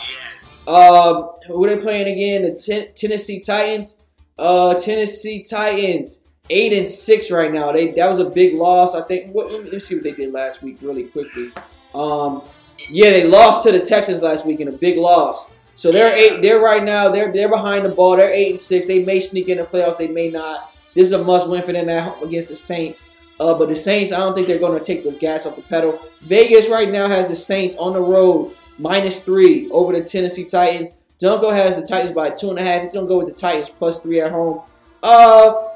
Um, 0.68 1.30
who 1.46 1.66
they 1.66 1.76
playing 1.76 2.08
again? 2.08 2.42
The 2.42 2.54
ten- 2.54 2.94
Tennessee 2.94 3.40
Titans. 3.40 4.00
Uh, 4.38 4.74
Tennessee 4.74 5.42
Titans 5.42 6.22
eight 6.50 6.72
and 6.72 6.86
six 6.86 7.30
right 7.30 7.52
now. 7.52 7.72
They 7.72 7.92
that 7.92 8.08
was 8.08 8.18
a 8.18 8.28
big 8.28 8.54
loss. 8.54 8.94
I 8.94 9.02
think. 9.02 9.34
What, 9.34 9.50
let, 9.50 9.60
me, 9.60 9.64
let 9.64 9.74
me 9.74 9.78
see 9.78 9.94
what 9.94 10.04
they 10.04 10.12
did 10.12 10.32
last 10.32 10.62
week 10.62 10.78
really 10.82 11.04
quickly. 11.04 11.52
Um, 11.94 12.42
yeah, 12.88 13.10
they 13.10 13.26
lost 13.26 13.62
to 13.64 13.72
the 13.72 13.80
Texans 13.80 14.22
last 14.22 14.46
week 14.46 14.60
in 14.60 14.68
a 14.68 14.72
big 14.72 14.98
loss. 14.98 15.48
So 15.74 15.90
they're 15.90 16.14
eight. 16.14 16.42
They're 16.42 16.60
right 16.60 16.82
now. 16.82 17.08
They're 17.08 17.32
they're 17.32 17.48
behind 17.48 17.84
the 17.84 17.90
ball. 17.90 18.16
They're 18.16 18.32
eight 18.32 18.50
and 18.50 18.60
six. 18.60 18.86
They 18.86 19.02
may 19.02 19.20
sneak 19.20 19.48
in 19.48 19.58
the 19.58 19.64
playoffs. 19.64 19.98
They 19.98 20.08
may 20.08 20.30
not. 20.30 20.74
This 20.94 21.06
is 21.06 21.12
a 21.12 21.22
must 21.22 21.48
win 21.48 21.62
for 21.62 21.72
them 21.72 21.88
at 21.88 22.08
home 22.08 22.28
against 22.28 22.48
the 22.48 22.54
Saints. 22.54 23.08
Uh, 23.38 23.56
but 23.56 23.68
the 23.70 23.76
Saints, 23.76 24.12
I 24.12 24.18
don't 24.18 24.34
think 24.34 24.48
they're 24.48 24.58
going 24.58 24.78
to 24.78 24.84
take 24.84 25.02
the 25.02 25.12
gas 25.12 25.46
off 25.46 25.56
the 25.56 25.62
pedal. 25.62 25.98
Vegas 26.22 26.68
right 26.68 26.90
now 26.90 27.08
has 27.08 27.28
the 27.28 27.34
Saints 27.34 27.74
on 27.76 27.94
the 27.94 28.00
road 28.00 28.54
minus 28.80 29.20
three 29.20 29.68
over 29.70 29.92
the 29.92 30.02
Tennessee 30.02 30.44
Titans. 30.44 30.98
Dunkel 31.22 31.52
has 31.52 31.76
the 31.76 31.86
Titans 31.86 32.12
by 32.12 32.30
two 32.30 32.50
and 32.50 32.58
a 32.58 32.62
half. 32.62 32.82
He's 32.82 32.92
to 32.92 33.02
go 33.06 33.18
with 33.18 33.28
the 33.28 33.34
Titans 33.34 33.70
plus 33.70 34.00
three 34.00 34.20
at 34.20 34.32
home. 34.32 34.62
Uh, 35.02 35.68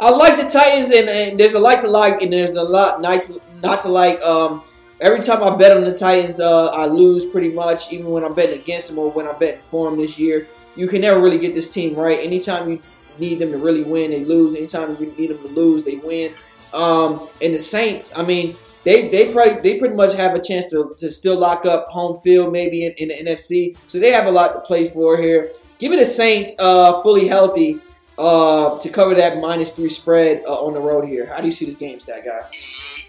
I 0.00 0.10
like 0.10 0.36
the 0.36 0.48
Titans, 0.48 0.90
and, 0.90 1.08
and 1.08 1.38
there's 1.38 1.54
a 1.54 1.58
like 1.58 1.80
to 1.80 1.88
like, 1.88 2.22
and 2.22 2.32
there's 2.32 2.54
a 2.54 2.62
lot 2.62 3.02
not 3.02 3.22
to, 3.24 3.40
not 3.62 3.80
to 3.80 3.88
like. 3.88 4.22
Um, 4.22 4.64
every 5.00 5.20
time 5.20 5.42
I 5.42 5.54
bet 5.56 5.76
on 5.76 5.84
the 5.84 5.94
Titans, 5.94 6.40
uh, 6.40 6.66
I 6.66 6.86
lose 6.86 7.26
pretty 7.26 7.50
much. 7.50 7.92
Even 7.92 8.06
when 8.06 8.24
I'm 8.24 8.34
betting 8.34 8.60
against 8.60 8.88
them 8.88 8.98
or 8.98 9.10
when 9.10 9.26
I'm 9.26 9.38
betting 9.38 9.62
for 9.62 9.90
them 9.90 9.98
this 9.98 10.18
year, 10.18 10.48
you 10.76 10.86
can 10.86 11.00
never 11.00 11.20
really 11.20 11.38
get 11.38 11.54
this 11.54 11.72
team 11.72 11.94
right. 11.94 12.18
Anytime 12.20 12.70
you 12.70 12.80
need 13.18 13.40
them 13.40 13.50
to 13.50 13.58
really 13.58 13.82
win, 13.82 14.12
they 14.12 14.24
lose. 14.24 14.54
Anytime 14.54 14.96
you 15.00 15.12
need 15.18 15.30
them 15.30 15.38
to 15.38 15.48
lose, 15.48 15.82
they 15.82 15.96
win. 15.96 16.32
Um, 16.72 17.28
and 17.42 17.54
the 17.54 17.58
Saints, 17.58 18.16
I 18.16 18.22
mean, 18.22 18.56
they 18.84 19.08
they 19.08 19.32
probably 19.32 19.60
they 19.60 19.78
pretty 19.78 19.94
much 19.94 20.14
have 20.14 20.34
a 20.34 20.40
chance 20.40 20.70
to, 20.70 20.94
to 20.98 21.10
still 21.10 21.38
lock 21.38 21.66
up 21.66 21.86
home 21.88 22.14
field 22.20 22.52
maybe 22.52 22.86
in, 22.86 22.92
in 22.98 23.08
the 23.08 23.30
NFC. 23.30 23.76
So 23.88 23.98
they 23.98 24.10
have 24.10 24.26
a 24.26 24.30
lot 24.30 24.54
to 24.54 24.60
play 24.60 24.88
for 24.88 25.20
here. 25.20 25.52
Give 25.78 25.90
me 25.90 25.96
the 25.96 26.04
Saints 26.04 26.54
uh, 26.58 27.02
fully 27.02 27.26
healthy 27.26 27.80
uh, 28.18 28.78
to 28.78 28.88
cover 28.90 29.14
that 29.14 29.38
minus 29.38 29.70
three 29.72 29.88
spread 29.88 30.42
uh, 30.46 30.52
on 30.52 30.74
the 30.74 30.80
road 30.80 31.08
here. 31.08 31.26
How 31.26 31.40
do 31.40 31.46
you 31.46 31.52
see 31.52 31.64
this 31.64 31.76
game, 31.76 31.98
stat 32.00 32.24
guy? 32.24 32.40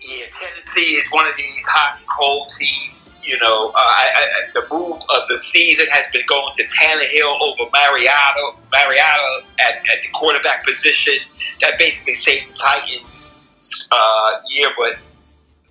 Yeah, 0.01 0.25
Tennessee 0.31 0.93
is 0.93 1.05
one 1.11 1.27
of 1.27 1.35
these 1.35 1.65
hot 1.67 1.97
and 1.97 2.07
cold 2.07 2.51
teams. 2.57 3.13
You 3.23 3.37
know, 3.39 3.69
uh, 3.69 3.77
I, 3.77 4.09
I, 4.15 4.51
the 4.53 4.65
move 4.71 5.01
of 5.09 5.27
the 5.27 5.37
season 5.37 5.85
has 5.91 6.05
been 6.11 6.23
going 6.27 6.53
to 6.55 6.63
Tannehill 6.63 7.39
over 7.41 7.69
Mariota, 7.71 8.51
Mariota 8.71 9.45
at, 9.59 9.75
at 9.75 10.01
the 10.01 10.09
quarterback 10.13 10.65
position. 10.65 11.15
That 11.59 11.77
basically 11.77 12.15
saved 12.15 12.49
the 12.49 12.53
Titans' 12.53 13.29
uh, 13.91 14.31
year, 14.49 14.69
but 14.77 14.97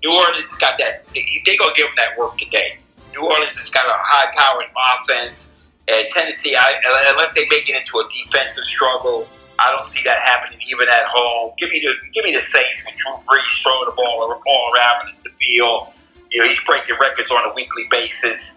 New 0.02 0.12
Orleans 0.12 0.48
has 0.48 0.58
got 0.58 0.78
that. 0.78 1.06
They 1.14 1.56
going 1.56 1.74
to 1.74 1.76
give 1.76 1.86
them 1.86 1.96
that 1.96 2.18
work 2.18 2.38
today. 2.38 2.78
New 3.12 3.22
Orleans 3.22 3.56
has 3.58 3.70
got 3.70 3.86
a 3.86 3.96
high 3.96 4.30
powered 4.36 4.66
offense. 4.74 5.50
And 5.88 6.06
Tennessee, 6.08 6.54
I, 6.54 6.80
unless 7.10 7.34
they 7.34 7.46
make 7.48 7.68
it 7.68 7.74
into 7.74 7.98
a 7.98 8.08
defensive 8.08 8.64
struggle, 8.64 9.26
I 9.58 9.72
don't 9.72 9.84
see 9.84 10.00
that 10.04 10.20
happening 10.20 10.60
even 10.70 10.88
at 10.88 11.04
home. 11.06 11.52
Give 11.58 11.68
me 11.68 11.80
the 11.80 11.92
give 12.12 12.24
me 12.24 12.32
the 12.32 12.40
Saints 12.40 12.82
with 12.86 12.96
Drew 12.96 13.12
Brees 13.28 13.62
throwing 13.62 13.90
the 13.90 13.94
ball 13.94 14.40
all 14.46 14.72
around 14.74 15.12
the 15.24 15.30
field. 15.38 15.88
You 16.30 16.42
know, 16.42 16.48
he's 16.48 16.60
breaking 16.64 16.96
records 17.00 17.30
on 17.30 17.50
a 17.50 17.54
weekly 17.54 17.86
basis. 17.90 18.56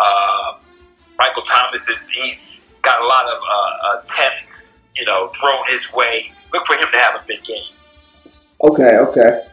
Uh, 0.00 0.56
Michael 1.18 1.42
Thomas 1.42 1.86
is 1.88 2.08
he's 2.14 2.60
got 2.82 3.02
a 3.02 3.06
lot 3.06 3.26
of 3.26 3.38
uh, 3.42 4.00
attempts, 4.00 4.62
you 4.96 5.04
know, 5.04 5.26
thrown 5.38 5.64
his 5.68 5.92
way. 5.92 6.30
Look 6.52 6.64
for 6.66 6.76
him 6.76 6.88
to 6.92 6.98
have 6.98 7.16
a 7.16 7.24
big 7.26 7.42
game. 7.44 7.72
Okay, 8.62 8.96
okay. 8.98 9.47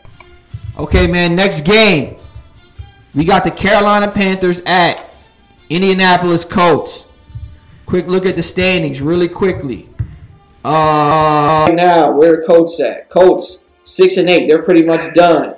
Okay, 0.77 1.07
man, 1.07 1.35
next 1.35 1.61
game. 1.61 2.17
We 3.13 3.23
got 3.23 3.45
the 3.45 3.51
Carolina 3.51 4.11
Panthers 4.11 4.61
at 4.65 5.09
Indianapolis 5.69 6.43
Colts. 6.43 7.05
Quick 7.85 8.07
look 8.07 8.25
at 8.25 8.35
the 8.35 8.43
standings 8.43 9.01
really 9.01 9.29
quickly. 9.29 9.87
Uh, 10.65 11.67
right 11.69 11.75
now, 11.75 12.11
where 12.11 12.35
the 12.35 12.43
Colts 12.45 12.81
at? 12.81 13.09
Colts 13.09 13.61
six 13.83 14.17
and 14.17 14.29
eight. 14.29 14.47
They're 14.47 14.63
pretty 14.63 14.83
much 14.83 15.13
done. 15.13 15.55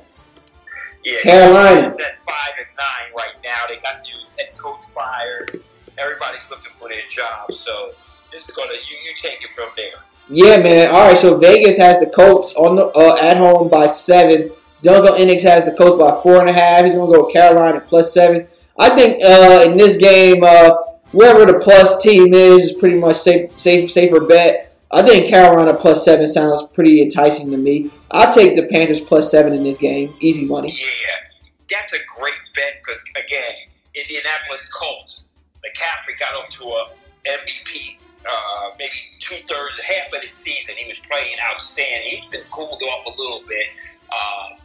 Yeah, 1.04 1.20
Carolina 1.22 1.88
at 1.88 1.96
five 1.96 2.54
and 2.60 2.68
nine 2.78 3.16
right 3.16 3.34
now. 3.44 3.62
They 3.70 3.78
got 3.78 4.04
the 4.04 4.44
head 4.44 4.56
coach 4.56 4.86
fired. 4.94 5.64
Everybody's 5.98 6.48
looking 6.52 6.74
for 6.80 6.90
their 6.94 7.08
job. 7.10 7.52
So 7.54 7.94
this 8.32 8.44
is 8.44 8.52
gonna 8.52 8.74
you 8.74 8.98
you 9.04 9.16
take 9.18 9.42
it 9.42 9.50
from 9.56 9.70
there. 9.76 9.94
Yeah, 10.30 10.62
man. 10.62 10.90
All 10.90 11.08
right, 11.08 11.18
so 11.18 11.38
Vegas 11.38 11.78
has 11.78 12.00
the 12.00 12.08
Colts 12.08 12.54
on 12.56 12.76
the 12.76 12.86
uh, 12.88 13.18
at 13.20 13.38
home 13.38 13.70
by 13.70 13.88
seven. 13.88 14.52
Dunkel 14.84 15.18
Index 15.18 15.44
has 15.44 15.66
the 15.66 15.74
Colts 15.74 16.00
by 16.00 16.22
four 16.22 16.40
and 16.40 16.50
a 16.50 16.54
half. 16.54 16.84
He's 16.84 16.94
going 16.94 17.10
to 17.10 17.18
go 17.18 17.26
with 17.26 17.34
Carolina 17.34 17.82
plus 17.82 18.14
seven. 18.14 18.48
I 18.80 18.90
think 18.90 19.24
uh, 19.24 19.70
in 19.70 19.78
this 19.78 19.98
game, 19.98 20.44
uh, 20.44 20.72
wherever 21.12 21.52
the 21.52 21.60
plus 21.60 22.02
team 22.02 22.34
is, 22.34 22.66
is 22.66 22.74
pretty 22.74 22.98
much 22.98 23.18
safe, 23.18 23.58
safe, 23.58 23.90
safer 23.90 24.20
bet. 24.20 24.76
I 24.92 25.02
think 25.02 25.28
Carolina 25.28 25.74
plus 25.74 26.06
seven 26.06 26.28
sounds 26.28 26.64
pretty 26.68 27.02
enticing 27.02 27.52
to 27.52 27.58
me. 27.58 27.92
I'll 28.12 28.32
take 28.32 28.56
the 28.56 28.68
Panthers 28.68 29.02
plus 29.02 29.30
seven 29.30 29.52
in 29.54 29.64
this 29.64 29.78
game. 29.78 30.16
Easy 30.22 30.46
money. 30.46 30.72
Yeah, 30.72 31.34
that's 31.70 31.92
a 31.92 31.98
great 32.18 32.36
bet 32.56 32.74
because 32.86 33.02
again, 33.26 33.54
Indianapolis 33.96 34.68
Colts, 34.74 35.24
McCaffrey 35.58 36.18
got 36.20 36.34
off 36.36 36.50
to 36.52 36.64
a 36.64 36.90
MVP. 37.28 37.98
Uh, 38.26 38.76
maybe 38.78 38.94
two 39.20 39.38
thirds, 39.48 39.80
half 39.84 40.14
of 40.14 40.22
the 40.22 40.28
season, 40.28 40.76
he 40.78 40.88
was 40.88 41.00
playing 41.00 41.36
outstanding. 41.52 42.10
He's 42.10 42.26
been 42.26 42.44
cooled 42.52 42.82
off 42.82 43.06
a 43.06 43.10
little 43.10 43.42
bit. 43.48 43.68
Uh, 44.10 44.58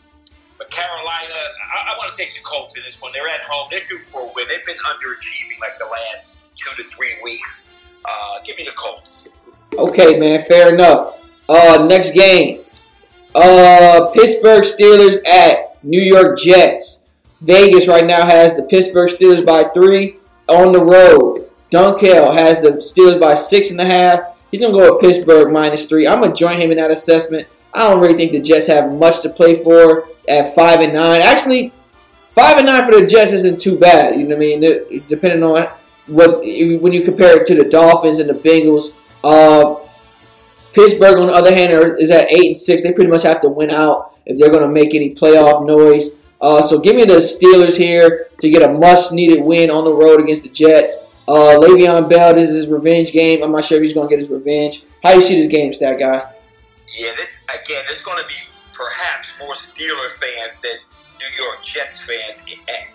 but 0.58 0.70
Carolina, 0.70 1.34
I, 1.72 1.92
I 1.92 1.98
want 1.98 2.14
to 2.14 2.22
take 2.22 2.34
the 2.34 2.40
Colts 2.40 2.76
in 2.76 2.82
this 2.84 3.00
one. 3.00 3.12
They're 3.12 3.28
at 3.28 3.40
home. 3.42 3.68
They're 3.70 3.86
due 3.88 3.98
for 3.98 4.22
a 4.22 4.32
win. 4.34 4.46
They've 4.48 4.64
been 4.64 4.76
underachieving 4.76 5.60
like 5.60 5.78
the 5.78 5.86
last 5.86 6.34
two 6.56 6.70
to 6.82 6.88
three 6.88 7.16
weeks. 7.22 7.66
Uh, 8.04 8.40
give 8.44 8.56
me 8.56 8.64
the 8.64 8.72
Colts. 8.72 9.28
Okay, 9.76 10.18
man. 10.18 10.44
Fair 10.44 10.74
enough. 10.74 11.18
Uh, 11.48 11.86
next 11.88 12.12
game. 12.12 12.64
Uh, 13.34 14.08
Pittsburgh 14.14 14.62
Steelers 14.62 15.26
at 15.26 15.82
New 15.82 16.02
York 16.02 16.38
Jets. 16.38 17.02
Vegas 17.40 17.88
right 17.88 18.06
now 18.06 18.24
has 18.24 18.54
the 18.54 18.62
Pittsburgh 18.62 19.10
Steelers 19.10 19.44
by 19.44 19.64
three 19.74 20.16
on 20.48 20.72
the 20.72 20.84
road. 20.84 21.48
Dunkel 21.70 22.32
has 22.34 22.62
the 22.62 22.72
Steelers 22.72 23.20
by 23.20 23.34
six 23.34 23.70
and 23.70 23.80
a 23.80 23.86
half. 23.86 24.20
He's 24.50 24.60
gonna 24.60 24.74
go 24.74 24.94
with 24.94 25.02
Pittsburgh 25.02 25.50
minus 25.50 25.86
three. 25.86 26.06
I'm 26.06 26.20
gonna 26.20 26.34
join 26.34 26.60
him 26.60 26.70
in 26.70 26.76
that 26.76 26.90
assessment. 26.90 27.48
I 27.74 27.88
don't 27.88 28.00
really 28.00 28.16
think 28.16 28.32
the 28.32 28.40
Jets 28.40 28.66
have 28.66 28.92
much 28.92 29.20
to 29.22 29.30
play 29.30 29.62
for 29.62 30.08
at 30.28 30.54
five 30.54 30.80
and 30.80 30.92
nine. 30.92 31.22
Actually, 31.22 31.72
five 32.34 32.58
and 32.58 32.66
nine 32.66 32.84
for 32.84 32.98
the 32.98 33.06
Jets 33.06 33.32
isn't 33.32 33.60
too 33.60 33.78
bad. 33.78 34.18
You 34.18 34.24
know 34.24 34.36
what 34.36 34.44
I 34.44 34.56
mean? 34.58 35.02
Depending 35.06 35.42
on 35.42 35.68
what 36.06 36.40
when 36.40 36.92
you 36.92 37.02
compare 37.02 37.40
it 37.40 37.46
to 37.46 37.54
the 37.54 37.68
Dolphins 37.68 38.18
and 38.18 38.28
the 38.28 38.34
Bengals. 38.34 38.92
Uh, 39.24 39.76
Pittsburgh, 40.72 41.18
on 41.18 41.26
the 41.28 41.34
other 41.34 41.54
hand, 41.54 41.72
is 41.98 42.10
at 42.10 42.30
eight 42.32 42.46
and 42.46 42.56
six. 42.56 42.82
They 42.82 42.92
pretty 42.92 43.10
much 43.10 43.22
have 43.22 43.40
to 43.40 43.48
win 43.48 43.70
out 43.70 44.16
if 44.26 44.38
they're 44.38 44.50
going 44.50 44.62
to 44.62 44.72
make 44.72 44.94
any 44.94 45.14
playoff 45.14 45.66
noise. 45.66 46.10
Uh, 46.40 46.60
so 46.62 46.78
give 46.78 46.96
me 46.96 47.04
the 47.04 47.18
Steelers 47.18 47.76
here 47.76 48.28
to 48.40 48.50
get 48.50 48.68
a 48.68 48.72
much-needed 48.72 49.44
win 49.44 49.70
on 49.70 49.84
the 49.84 49.94
road 49.94 50.20
against 50.20 50.42
the 50.42 50.48
Jets. 50.48 50.96
Uh, 51.28 51.56
Le'Veon 51.60 52.10
Bell, 52.10 52.34
this 52.34 52.50
is 52.50 52.56
his 52.56 52.68
revenge 52.68 53.12
game. 53.12 53.44
I'm 53.44 53.52
not 53.52 53.64
sure 53.64 53.76
if 53.76 53.82
he's 53.82 53.94
going 53.94 54.08
to 54.08 54.12
get 54.12 54.18
his 54.18 54.28
revenge. 54.28 54.82
How 55.04 55.10
do 55.10 55.16
you 55.16 55.22
see 55.22 55.36
this 55.36 55.46
game, 55.46 55.72
stat 55.72 56.00
guy? 56.00 56.32
Yeah, 56.92 57.12
this 57.16 57.38
again. 57.48 57.84
There's 57.88 58.02
going 58.02 58.22
to 58.22 58.28
be 58.28 58.36
perhaps 58.74 59.32
more 59.40 59.54
Steeler 59.54 60.10
fans 60.20 60.60
than 60.60 60.76
New 61.18 61.44
York 61.44 61.64
Jets 61.64 62.00
fans 62.00 62.40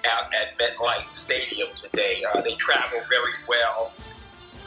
out 0.06 0.30
at 0.34 0.58
MetLife 0.60 1.12
Stadium 1.14 1.70
today. 1.76 2.24
Uh, 2.32 2.42
they 2.42 2.54
travel 2.56 3.00
very 3.10 3.34
well. 3.48 3.92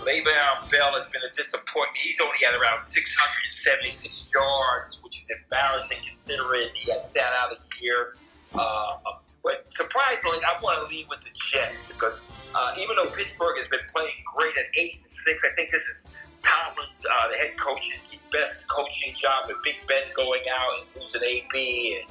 Le'Veon 0.02 0.70
Bell 0.70 0.96
has 0.96 1.06
been 1.08 1.22
a 1.22 1.30
disappointment. 1.30 1.98
He's 1.98 2.18
only 2.20 2.38
at 2.48 2.54
around 2.58 2.80
676 2.80 4.30
yards, 4.34 4.98
which 5.02 5.18
is 5.18 5.28
embarrassing 5.30 5.98
considering 6.04 6.68
he 6.74 6.90
has 6.90 7.12
sat 7.12 7.30
out 7.38 7.52
a 7.52 7.82
year. 7.82 8.16
Uh, 8.54 8.96
but 9.44 9.70
surprisingly, 9.70 10.38
I 10.42 10.60
want 10.62 10.80
to 10.80 10.86
lead 10.88 11.06
with 11.08 11.20
the 11.20 11.30
Jets 11.52 11.86
because 11.88 12.28
uh, 12.54 12.74
even 12.78 12.96
though 12.96 13.10
Pittsburgh 13.10 13.58
has 13.58 13.68
been 13.68 13.86
playing 13.94 14.16
great 14.24 14.56
at 14.56 14.66
eight 14.74 14.96
and 14.96 15.06
six, 15.06 15.44
I 15.44 15.54
think 15.54 15.70
this 15.70 15.82
is 15.82 16.10
Tomlin's 16.42 17.04
uh, 17.04 17.28
the 17.32 17.38
head 17.38 17.58
coach's 17.58 18.08
best 18.32 18.66
coaching 18.68 19.14
job 19.16 19.46
with 19.48 19.56
Big 19.64 19.76
Ben 19.88 20.02
going 20.14 20.42
out 20.50 20.80
and 20.80 21.02
losing 21.02 21.22
AB 21.22 22.00
and 22.00 22.10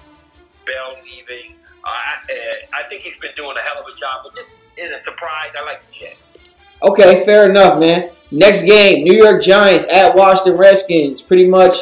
Bell 0.65 0.95
leaving. 1.03 1.55
Uh, 1.83 1.89
I, 1.89 2.13
uh, 2.31 2.83
I 2.85 2.89
think 2.89 3.03
he's 3.03 3.17
been 3.17 3.31
doing 3.35 3.55
a 3.57 3.61
hell 3.61 3.81
of 3.81 3.85
a 3.87 3.97
job, 3.97 4.21
but 4.23 4.35
just 4.35 4.59
in 4.77 4.91
a 4.91 4.97
surprise, 4.97 5.51
I 5.57 5.65
like 5.65 5.85
the 5.85 5.91
Jets. 5.91 6.37
Okay, 6.83 7.25
fair 7.25 7.49
enough, 7.49 7.79
man. 7.79 8.09
Next 8.31 8.63
game, 8.63 9.03
New 9.03 9.13
York 9.13 9.41
Giants 9.41 9.91
at 9.91 10.15
Washington 10.15 10.57
Redskins. 10.57 11.21
Pretty 11.21 11.47
much 11.47 11.75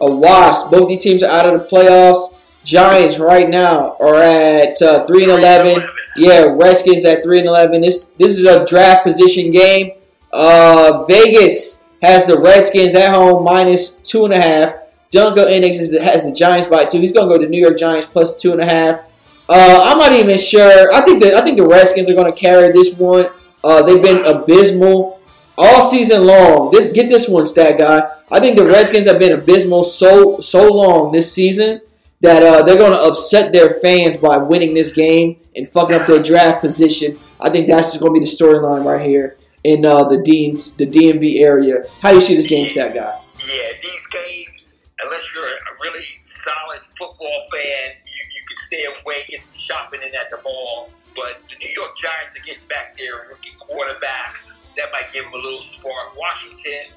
a 0.00 0.14
wash. 0.14 0.70
Both 0.70 0.88
these 0.88 1.02
teams 1.02 1.22
are 1.22 1.30
out 1.30 1.52
of 1.52 1.60
the 1.60 1.66
playoffs. 1.66 2.34
Giants 2.64 3.18
right 3.18 3.48
now 3.48 3.96
are 4.00 4.16
at 4.16 4.80
uh, 4.82 5.04
three 5.06 5.22
and 5.24 5.32
eleven. 5.32 5.86
Yeah, 6.16 6.54
Redskins 6.58 7.04
at 7.04 7.22
three 7.22 7.38
and 7.38 7.46
eleven. 7.46 7.80
This 7.80 8.06
this 8.18 8.38
is 8.38 8.44
a 8.46 8.64
draft 8.64 9.04
position 9.04 9.50
game. 9.50 9.92
Uh, 10.32 11.04
Vegas 11.08 11.83
has 12.02 12.26
the 12.26 12.38
Redskins 12.38 12.94
at 12.94 13.14
home 13.14 13.44
minus 13.44 13.96
two 13.96 14.24
and 14.24 14.34
a 14.34 14.40
half. 14.40 14.74
Dunkel 15.10 15.48
Index 15.48 15.78
has 15.78 16.24
the 16.24 16.32
Giants 16.32 16.66
by 16.66 16.84
two. 16.84 16.98
He's 16.98 17.12
going 17.12 17.28
to 17.28 17.34
go 17.34 17.40
to 17.40 17.48
New 17.48 17.60
York 17.60 17.78
Giants 17.78 18.06
plus 18.06 18.40
two 18.40 18.52
and 18.52 18.60
a 18.60 18.66
half. 18.66 19.00
Uh, 19.48 19.80
I'm 19.84 19.98
not 19.98 20.12
even 20.12 20.38
sure. 20.38 20.92
I 20.92 21.02
think 21.02 21.22
the 21.22 21.36
I 21.36 21.42
think 21.42 21.58
the 21.58 21.66
Redskins 21.66 22.10
are 22.10 22.14
going 22.14 22.32
to 22.32 22.38
carry 22.38 22.72
this 22.72 22.96
one. 22.96 23.26
Uh, 23.62 23.82
they've 23.82 24.02
been 24.02 24.24
abysmal 24.24 25.20
all 25.56 25.82
season 25.82 26.24
long. 26.24 26.70
This 26.70 26.88
get 26.88 27.08
this 27.08 27.28
one, 27.28 27.46
stat 27.46 27.78
guy. 27.78 28.10
I 28.30 28.40
think 28.40 28.56
the 28.56 28.66
Redskins 28.66 29.06
have 29.06 29.18
been 29.18 29.38
abysmal 29.38 29.84
so 29.84 30.40
so 30.40 30.68
long 30.68 31.12
this 31.12 31.32
season 31.32 31.80
that 32.20 32.42
uh, 32.42 32.62
they're 32.62 32.78
going 32.78 32.92
to 32.92 32.98
upset 32.98 33.52
their 33.52 33.80
fans 33.80 34.16
by 34.16 34.38
winning 34.38 34.72
this 34.72 34.92
game 34.92 35.36
and 35.54 35.68
fucking 35.68 35.94
up 35.94 36.06
their 36.06 36.22
draft 36.22 36.62
position. 36.62 37.18
I 37.40 37.50
think 37.50 37.68
that's 37.68 37.92
just 37.92 38.00
going 38.00 38.14
to 38.14 38.20
be 38.20 38.24
the 38.24 38.30
storyline 38.30 38.84
right 38.84 39.06
here 39.06 39.36
in 39.64 39.84
uh, 39.84 40.04
the 40.04 40.18
Dean's 40.18 40.76
the 40.76 40.86
DMV 40.86 41.40
area. 41.40 41.84
How 42.00 42.10
do 42.10 42.16
you 42.16 42.20
see 42.20 42.36
this 42.36 42.46
game, 42.46 42.68
stat 42.68 42.94
guy? 42.94 43.20
Yeah, 43.40 43.72
these 43.82 44.06
games, 44.12 44.74
unless 45.00 45.24
you're 45.34 45.44
a 45.44 45.74
really 45.82 46.04
solid 46.22 46.80
football 46.96 47.40
fan, 47.50 47.96
you, 48.04 48.22
you 48.36 48.42
can 48.46 48.56
stay 48.58 48.84
away, 48.84 49.24
get 49.26 49.42
some 49.42 49.56
shopping 49.56 50.00
in 50.06 50.14
at 50.14 50.30
the 50.30 50.40
mall. 50.44 50.90
But 51.16 51.40
the 51.48 51.56
New 51.56 51.72
York 51.72 51.96
Giants 51.96 52.36
are 52.36 52.44
getting 52.44 52.66
back 52.68 52.96
their 52.96 53.28
rookie 53.28 53.56
quarterback. 53.58 54.36
That 54.76 54.92
might 54.92 55.12
give 55.12 55.24
them 55.24 55.34
a 55.34 55.42
little 55.42 55.62
spark. 55.62 56.16
Washington, 56.18 56.92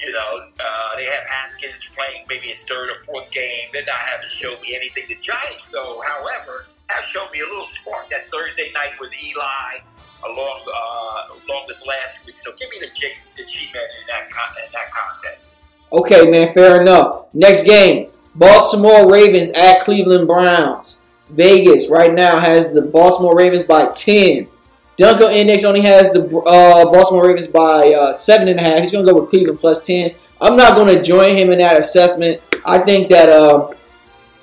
you 0.00 0.12
know, 0.12 0.48
uh, 0.58 0.96
they 0.96 1.04
have 1.04 1.22
Haskins 1.28 1.86
playing 1.94 2.24
maybe 2.28 2.48
his 2.48 2.62
third 2.62 2.90
or 2.90 2.96
fourth 3.04 3.30
game. 3.30 3.68
They're 3.72 3.84
not 3.86 3.98
having 3.98 4.24
to 4.24 4.34
show 4.34 4.58
me 4.62 4.74
anything. 4.74 5.04
The 5.08 5.16
Giants, 5.16 5.68
though, 5.70 6.00
however, 6.00 6.66
have 6.88 7.04
shown 7.04 7.30
me 7.32 7.40
a 7.40 7.44
little 7.44 7.66
spark. 7.66 8.08
That 8.08 8.30
Thursday 8.32 8.72
night 8.72 8.96
with 8.98 9.12
Eli, 9.12 9.84
along 10.24 10.60
uh, 10.66 11.34
along 11.34 11.64
with 11.66 11.80
last 11.86 12.24
week. 12.26 12.38
So 12.38 12.52
give 12.58 12.68
me 12.70 12.78
the 12.80 12.88
G, 12.88 13.12
the 13.36 13.44
G-men 13.44 13.82
in 13.82 14.06
that 14.08 14.30
con- 14.30 14.56
in 14.64 14.72
that 14.72 14.90
contest. 14.90 15.54
Okay, 15.92 16.30
man, 16.30 16.52
fair 16.52 16.82
enough. 16.82 17.26
Next 17.32 17.64
game, 17.64 18.10
Baltimore 18.34 19.10
Ravens 19.10 19.50
at 19.52 19.80
Cleveland 19.80 20.28
Browns. 20.28 20.98
Vegas 21.30 21.88
right 21.88 22.14
now 22.14 22.38
has 22.38 22.70
the 22.70 22.82
Baltimore 22.82 23.36
Ravens 23.36 23.64
by 23.64 23.86
10. 23.92 24.48
Dunkel 24.96 25.32
Index 25.32 25.64
only 25.64 25.80
has 25.82 26.10
the 26.10 26.24
uh, 26.24 26.90
Baltimore 26.90 27.26
Ravens 27.26 27.46
by 27.46 27.92
uh, 27.92 28.12
seven 28.12 28.48
and 28.48 28.58
a 28.58 28.62
half. 28.62 28.82
He's 28.82 28.92
going 28.92 29.04
to 29.04 29.12
go 29.12 29.20
with 29.20 29.30
Cleveland 29.30 29.60
plus 29.60 29.80
10. 29.80 30.14
I'm 30.40 30.56
not 30.56 30.76
going 30.76 30.94
to 30.94 31.02
join 31.02 31.36
him 31.36 31.50
in 31.50 31.58
that 31.58 31.78
assessment. 31.78 32.40
I 32.64 32.78
think 32.80 33.08
that 33.08 33.28
uh, 33.28 33.70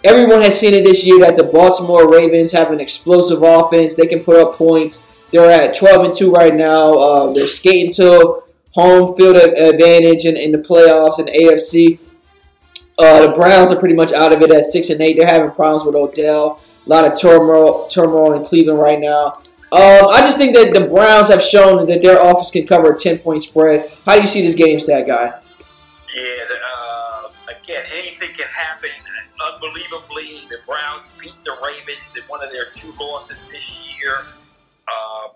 everyone 0.04 0.42
has 0.42 0.60
seen 0.60 0.74
it 0.74 0.86
this 0.86 1.06
year 1.06 1.20
that 1.20 1.36
the 1.36 1.44
Baltimore 1.44 2.10
Ravens 2.10 2.52
have 2.52 2.72
an 2.72 2.80
explosive 2.80 3.44
offense. 3.44 3.96
They 3.96 4.08
can 4.08 4.22
put 4.24 4.38
up 4.38 4.56
points. 4.56 5.04
They're 5.36 5.52
at 5.52 5.76
12 5.76 6.06
and 6.06 6.16
2 6.16 6.32
right 6.32 6.56
now. 6.56 6.94
Uh, 6.94 7.34
they're 7.34 7.46
skating 7.46 7.92
to 7.96 8.42
home 8.72 9.18
field 9.18 9.36
advantage 9.36 10.24
in, 10.24 10.38
in 10.38 10.54
the 10.54 10.60
playoffs 10.60 11.20
and 11.20 11.28
AFC. 11.28 12.00
Uh, 12.98 13.28
the 13.28 13.34
Browns 13.34 13.74
are 13.74 13.78
pretty 13.78 13.96
much 13.96 14.14
out 14.14 14.32
of 14.32 14.42
it 14.42 14.50
at 14.54 14.64
6 14.64 14.90
and 14.92 15.02
8. 15.02 15.18
They're 15.18 15.28
having 15.28 15.52
problems 15.52 15.84
with 15.84 15.96
Odell. 15.96 16.62
A 16.86 16.90
lot 16.90 17.06
of 17.06 17.20
turmoil, 17.20 17.86
turmoil 17.88 18.32
in 18.32 18.46
Cleveland 18.46 18.80
right 18.80 18.98
now. 18.98 19.34
Um, 19.74 20.08
I 20.08 20.22
just 20.22 20.38
think 20.38 20.56
that 20.56 20.74
the 20.74 20.88
Browns 20.88 21.28
have 21.28 21.44
shown 21.44 21.86
that 21.88 22.02
their 22.02 22.16
offense 22.16 22.50
can 22.50 22.66
cover 22.66 22.94
a 22.94 22.98
10 22.98 23.18
point 23.18 23.44
spread. 23.44 23.92
How 24.06 24.16
do 24.16 24.22
you 24.22 24.28
see 24.28 24.42
this 24.42 24.56
game, 24.56 24.80
stat 24.80 25.06
guy? 25.06 25.38
Yeah, 26.16 26.44
uh, 26.78 27.28
again, 27.50 27.84
anything 27.92 28.32
can 28.32 28.48
happen. 28.48 28.90
Unbelievably, 29.54 30.48
the 30.50 30.60
Browns 30.66 31.10
beat 31.20 31.36
the 31.44 31.58
Ravens 31.62 32.16
in 32.16 32.24
one 32.30 32.42
of 32.42 32.52
their 32.52 32.70
two 32.72 32.94
losses 32.98 33.46
this 33.52 33.82
year. 34.00 34.20
Um, 34.96 35.32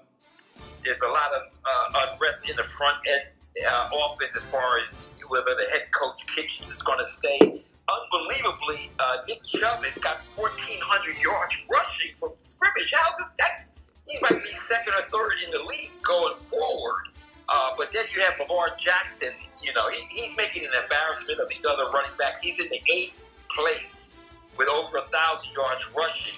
there's 0.84 1.02
a 1.02 1.08
lot 1.08 1.32
of 1.36 1.42
uh, 1.66 2.08
unrest 2.14 2.50
in 2.50 2.56
the 2.56 2.64
front 2.64 2.98
end 3.08 3.66
uh, 3.68 3.90
office 3.94 4.32
as 4.36 4.44
far 4.46 4.80
as 4.80 4.96
whether 5.28 5.56
the 5.56 5.66
head 5.72 5.92
coach 5.92 6.26
Kitchens 6.36 6.70
is 6.70 6.82
going 6.82 7.00
to 7.00 7.06
stay. 7.06 7.64
Unbelievably, 7.90 8.92
uh, 9.00 9.18
Nick 9.28 9.44
Chubb 9.46 9.84
has 9.84 9.98
got 9.98 10.18
1,400 10.36 11.22
yards 11.22 11.54
rushing 11.70 12.16
from 12.16 12.30
scrimmage. 12.38 12.94
How's 12.94 13.18
this? 13.18 13.74
He 14.10 14.18
might 14.22 14.42
be 14.42 14.54
second 14.68 14.94
or 14.94 15.06
third 15.12 15.34
in 15.46 15.52
the 15.52 15.60
league 15.60 15.92
going 16.02 16.36
forward. 16.46 17.10
Uh, 17.48 17.72
but 17.78 17.92
then 17.92 18.06
you 18.14 18.22
have 18.22 18.34
Lamar 18.40 18.70
Jackson. 18.78 19.30
You 19.62 19.74
know, 19.74 19.88
he, 19.90 20.02
he's 20.10 20.38
making 20.38 20.64
an 20.64 20.72
embarrassment 20.84 21.40
of 21.40 21.50
these 21.50 21.66
other 21.66 21.90
running 21.92 22.12
backs. 22.18 22.40
He's 22.42 22.60
in 22.60 22.70
the 22.70 22.82
eighth 22.92 23.16
place 23.56 24.10
with 24.58 24.68
over 24.68 24.98
a 24.98 25.08
thousand 25.08 25.52
yards 25.54 25.84
rushing. 25.96 26.34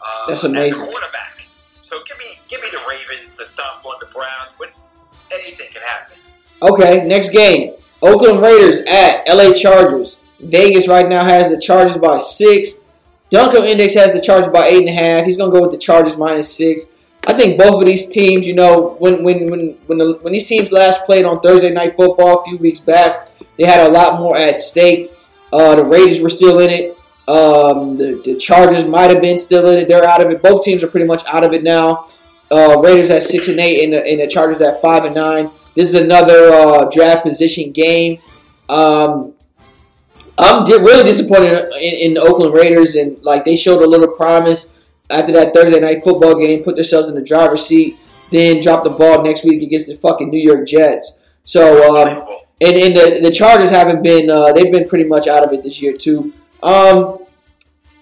Uh, 0.00 0.26
That's 0.28 0.44
amazing. 0.44 0.84
quarterback. 0.84 1.46
So 1.92 1.98
give 2.08 2.16
me 2.16 2.40
give 2.48 2.62
me 2.62 2.68
the 2.70 2.80
Ravens 2.88 3.34
to 3.34 3.44
stop 3.44 3.84
on 3.84 3.96
the 4.00 4.06
Browns, 4.06 4.52
but 4.58 4.70
anything 5.30 5.68
can 5.70 5.82
happen. 5.82 6.16
Okay, 6.62 7.06
next 7.06 7.32
game. 7.32 7.74
Oakland 8.00 8.40
Raiders 8.40 8.80
at 8.88 9.28
LA 9.28 9.52
Chargers. 9.52 10.18
Vegas 10.40 10.88
right 10.88 11.06
now 11.06 11.22
has 11.22 11.50
the 11.50 11.60
Chargers 11.60 11.98
by 11.98 12.16
six. 12.16 12.78
Dunkel 13.30 13.66
Index 13.66 13.92
has 13.92 14.14
the 14.14 14.22
Chargers 14.22 14.48
by 14.48 14.68
eight 14.68 14.80
and 14.80 14.88
a 14.88 14.92
half. 14.92 15.26
He's 15.26 15.36
gonna 15.36 15.50
go 15.52 15.60
with 15.60 15.70
the 15.70 15.76
Chargers 15.76 16.16
minus 16.16 16.50
six. 16.56 16.88
I 17.26 17.34
think 17.34 17.58
both 17.58 17.82
of 17.82 17.86
these 17.86 18.06
teams, 18.06 18.46
you 18.46 18.54
know, 18.54 18.96
when 18.98 19.22
when 19.22 19.50
when 19.50 19.76
when, 19.84 19.98
the, 19.98 20.18
when 20.22 20.32
these 20.32 20.48
teams 20.48 20.72
last 20.72 21.04
played 21.04 21.26
on 21.26 21.36
Thursday 21.40 21.70
Night 21.70 21.94
Football 21.98 22.40
a 22.40 22.44
few 22.44 22.56
weeks 22.56 22.80
back, 22.80 23.28
they 23.58 23.66
had 23.66 23.86
a 23.86 23.92
lot 23.92 24.18
more 24.18 24.38
at 24.38 24.60
stake. 24.60 25.12
Uh, 25.52 25.74
the 25.74 25.84
Raiders 25.84 26.22
were 26.22 26.30
still 26.30 26.58
in 26.60 26.70
it. 26.70 26.96
Um, 27.28 27.96
the, 27.96 28.20
the 28.24 28.36
Chargers 28.36 28.84
might 28.84 29.10
have 29.10 29.22
been 29.22 29.38
still 29.38 29.68
in 29.68 29.78
it. 29.78 29.88
They're 29.88 30.04
out 30.04 30.24
of 30.24 30.32
it. 30.32 30.42
Both 30.42 30.64
teams 30.64 30.82
are 30.82 30.88
pretty 30.88 31.06
much 31.06 31.22
out 31.32 31.44
of 31.44 31.52
it 31.52 31.62
now. 31.62 32.08
Uh, 32.50 32.80
Raiders 32.80 33.10
at 33.10 33.22
six 33.22 33.48
and 33.48 33.58
eight, 33.60 33.84
and 33.84 33.92
the, 33.92 34.06
and 34.06 34.20
the 34.20 34.26
Chargers 34.26 34.60
at 34.60 34.82
five 34.82 35.04
and 35.04 35.14
nine. 35.14 35.50
This 35.74 35.94
is 35.94 36.00
another 36.00 36.52
uh, 36.52 36.90
draft 36.90 37.24
position 37.24 37.72
game. 37.72 38.18
Um, 38.68 39.34
I'm 40.38 40.64
di- 40.64 40.74
really 40.74 41.04
disappointed 41.04 41.52
in, 41.80 42.08
in, 42.08 42.14
the 42.14 42.20
Oakland 42.20 42.52
Raiders, 42.54 42.96
and 42.96 43.22
like 43.22 43.44
they 43.44 43.56
showed 43.56 43.82
a 43.82 43.86
little 43.86 44.08
promise 44.08 44.70
after 45.10 45.32
that 45.32 45.54
Thursday 45.54 45.80
night 45.80 46.02
football 46.02 46.38
game, 46.38 46.64
put 46.64 46.76
themselves 46.76 47.08
in 47.08 47.14
the 47.14 47.22
driver's 47.22 47.66
seat, 47.66 47.98
then 48.30 48.60
drop 48.60 48.82
the 48.84 48.90
ball 48.90 49.22
next 49.22 49.44
week 49.44 49.62
against 49.62 49.88
the 49.88 49.94
fucking 49.94 50.30
New 50.30 50.40
York 50.40 50.66
Jets. 50.66 51.18
So, 51.44 51.96
um, 51.96 52.28
and, 52.60 52.76
and 52.76 52.96
the, 52.96 53.20
the 53.22 53.30
Chargers 53.30 53.70
haven't 53.70 54.02
been, 54.02 54.30
uh, 54.30 54.52
they've 54.52 54.72
been 54.72 54.88
pretty 54.88 55.04
much 55.04 55.26
out 55.28 55.44
of 55.44 55.52
it 55.52 55.62
this 55.62 55.82
year, 55.82 55.92
too. 55.92 56.32
Um, 56.62 57.18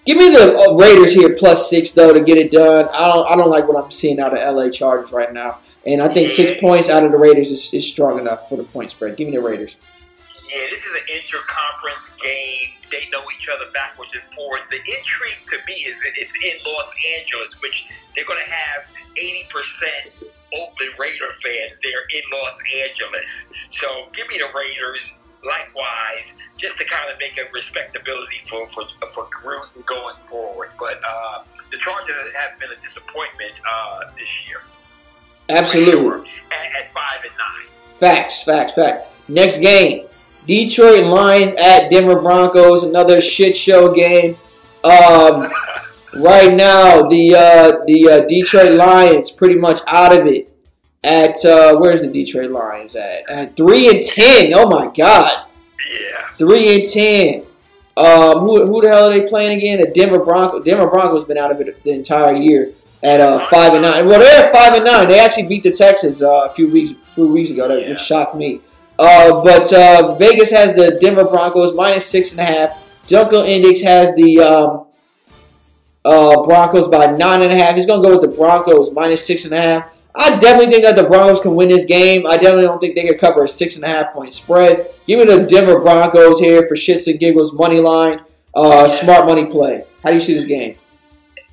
give 0.05 0.17
me 0.17 0.29
the 0.29 0.75
Raiders 0.77 1.13
here 1.13 1.35
plus 1.37 1.69
six, 1.69 1.91
though, 1.91 2.13
to 2.13 2.21
get 2.21 2.37
it 2.37 2.51
done. 2.51 2.87
I 2.93 3.13
don't, 3.13 3.31
I 3.31 3.35
don't 3.35 3.49
like 3.49 3.67
what 3.67 3.83
I'm 3.83 3.91
seeing 3.91 4.19
out 4.19 4.37
of 4.37 4.55
LA 4.55 4.69
Chargers 4.69 5.11
right 5.11 5.33
now. 5.33 5.59
And 5.85 6.01
I 6.01 6.13
think 6.13 6.31
six 6.31 6.61
points 6.61 6.89
out 6.89 7.03
of 7.03 7.11
the 7.11 7.17
Raiders 7.17 7.51
is, 7.51 7.73
is 7.73 7.89
strong 7.89 8.19
enough 8.19 8.47
for 8.49 8.55
the 8.55 8.63
point 8.63 8.91
spread. 8.91 9.17
Give 9.17 9.27
me 9.27 9.35
the 9.35 9.41
Raiders. 9.41 9.77
Yeah, 10.51 10.67
this 10.69 10.81
is 10.81 10.93
an 10.93 11.07
interconference 11.09 12.21
game. 12.21 12.69
They 12.91 13.09
know 13.09 13.23
each 13.35 13.47
other 13.47 13.71
backwards 13.73 14.13
and 14.13 14.21
forwards. 14.35 14.67
The 14.67 14.75
intrigue 14.75 15.39
to 15.47 15.57
me 15.65 15.85
is 15.87 15.97
that 16.01 16.11
it's 16.17 16.35
in 16.35 16.59
Los 16.65 16.91
Angeles, 17.17 17.55
which 17.61 17.87
they're 18.13 18.25
going 18.25 18.43
to 18.45 18.51
have 18.51 18.83
80% 19.15 20.29
Oakland 20.53 20.93
Raider 20.99 21.31
fans 21.41 21.79
there 21.81 22.03
in 22.13 22.21
Los 22.31 22.57
Angeles. 22.83 23.29
So 23.69 23.87
give 24.13 24.27
me 24.27 24.37
the 24.37 24.51
Raiders. 24.53 25.13
Likewise, 25.43 26.33
just 26.57 26.77
to 26.77 26.85
kind 26.85 27.09
of 27.11 27.17
make 27.19 27.37
a 27.37 27.51
respectability 27.51 28.41
for 28.47 28.67
for, 28.67 28.83
for 29.13 29.25
Gruden 29.25 29.85
going 29.85 30.15
forward. 30.29 30.69
But 30.77 31.01
uh, 31.07 31.43
the 31.71 31.77
Chargers 31.77 32.15
have 32.35 32.59
been 32.59 32.69
a 32.69 32.79
disappointment 32.79 33.53
uh, 33.67 34.11
this 34.17 34.29
year. 34.47 34.61
Absolutely. 35.49 35.93
Sure, 35.93 36.25
at, 36.51 36.85
at 36.85 36.93
five 36.93 37.23
and 37.23 37.33
nine. 37.37 37.67
Facts, 37.93 38.43
facts, 38.43 38.73
facts. 38.73 39.07
Next 39.27 39.59
game, 39.59 40.07
Detroit 40.47 41.05
Lions 41.05 41.53
at 41.53 41.89
Denver 41.89 42.19
Broncos, 42.19 42.83
another 42.83 43.21
shit 43.21 43.55
show 43.55 43.93
game. 43.93 44.35
Um, 44.83 45.51
right 46.15 46.53
now, 46.53 47.03
the 47.07 47.35
uh, 47.35 47.85
the 47.85 48.09
uh, 48.09 48.27
Detroit 48.27 48.73
Lions 48.73 49.31
pretty 49.31 49.55
much 49.55 49.79
out 49.87 50.17
of 50.17 50.25
it. 50.27 50.50
At 51.03 51.43
uh, 51.43 51.77
where's 51.77 52.01
the 52.01 52.09
Detroit 52.09 52.51
Lions 52.51 52.95
at? 52.95 53.29
At 53.29 53.57
three 53.57 53.89
and 53.89 54.03
ten. 54.03 54.53
Oh 54.53 54.69
my 54.69 54.91
god. 54.95 55.47
Yeah. 55.91 56.27
Three 56.37 56.75
and 56.75 56.87
ten. 56.87 57.45
Um, 57.97 58.39
who, 58.39 58.65
who 58.65 58.81
the 58.81 58.89
hell 58.89 59.09
are 59.09 59.13
they 59.13 59.27
playing 59.27 59.57
again? 59.57 59.81
The 59.81 59.87
Denver 59.87 60.19
Broncos. 60.23 60.63
Denver 60.63 60.87
Broncos 60.87 61.23
been 61.23 61.37
out 61.37 61.51
of 61.51 61.59
it 61.59 61.83
the 61.83 61.91
entire 61.91 62.35
year 62.35 62.73
at 63.03 63.19
uh, 63.19 63.47
five 63.49 63.73
and 63.73 63.81
nine. 63.81 64.07
Well, 64.07 64.19
they're 64.19 64.45
at 64.45 64.53
five 64.53 64.75
and 64.75 64.85
nine. 64.85 65.07
They 65.07 65.19
actually 65.19 65.47
beat 65.47 65.63
the 65.63 65.71
Texans 65.71 66.21
uh, 66.21 66.47
a 66.49 66.53
few 66.53 66.71
weeks, 66.71 66.91
a 66.91 66.95
few 66.95 67.27
weeks 67.27 67.49
ago. 67.49 67.67
That 67.67 67.87
yeah. 67.87 67.95
shocked 67.95 68.35
me. 68.35 68.61
Uh, 68.99 69.43
but 69.43 69.73
uh, 69.73 70.15
Vegas 70.15 70.51
has 70.51 70.73
the 70.75 70.99
Denver 71.01 71.25
Broncos 71.25 71.73
minus 71.73 72.05
six 72.05 72.31
and 72.33 72.41
a 72.41 72.45
half. 72.45 72.89
Dunkel 73.07 73.45
Index 73.47 73.81
has 73.81 74.13
the 74.13 74.39
um, 74.39 74.85
uh, 76.05 76.43
Broncos 76.43 76.87
by 76.87 77.07
nine 77.07 77.41
and 77.41 77.51
a 77.51 77.55
half. 77.55 77.75
He's 77.75 77.87
going 77.87 78.03
to 78.03 78.07
go 78.07 78.19
with 78.19 78.29
the 78.29 78.37
Broncos 78.37 78.91
minus 78.91 79.25
six 79.25 79.45
and 79.45 79.53
a 79.53 79.61
half. 79.61 79.97
I 80.15 80.37
definitely 80.39 80.71
think 80.71 80.83
that 80.83 80.95
the 80.95 81.07
Broncos 81.07 81.39
can 81.39 81.55
win 81.55 81.69
this 81.69 81.85
game. 81.85 82.27
I 82.27 82.35
definitely 82.35 82.65
don't 82.65 82.79
think 82.79 82.95
they 82.95 83.03
can 83.03 83.17
cover 83.17 83.45
a 83.45 83.47
six 83.47 83.75
and 83.75 83.85
a 83.85 83.87
half 83.87 84.13
point 84.13 84.33
spread. 84.33 84.93
Give 85.07 85.19
me 85.19 85.25
the 85.25 85.45
Denver 85.45 85.79
Broncos 85.79 86.39
here 86.39 86.67
for 86.67 86.75
shits 86.75 87.09
and 87.09 87.19
giggles 87.19 87.53
money 87.53 87.79
line. 87.79 88.21
Uh, 88.53 88.87
smart 88.87 89.25
money 89.25 89.45
play. 89.45 89.85
How 90.03 90.09
do 90.09 90.15
you 90.15 90.19
see 90.19 90.33
this 90.33 90.45
game? 90.45 90.75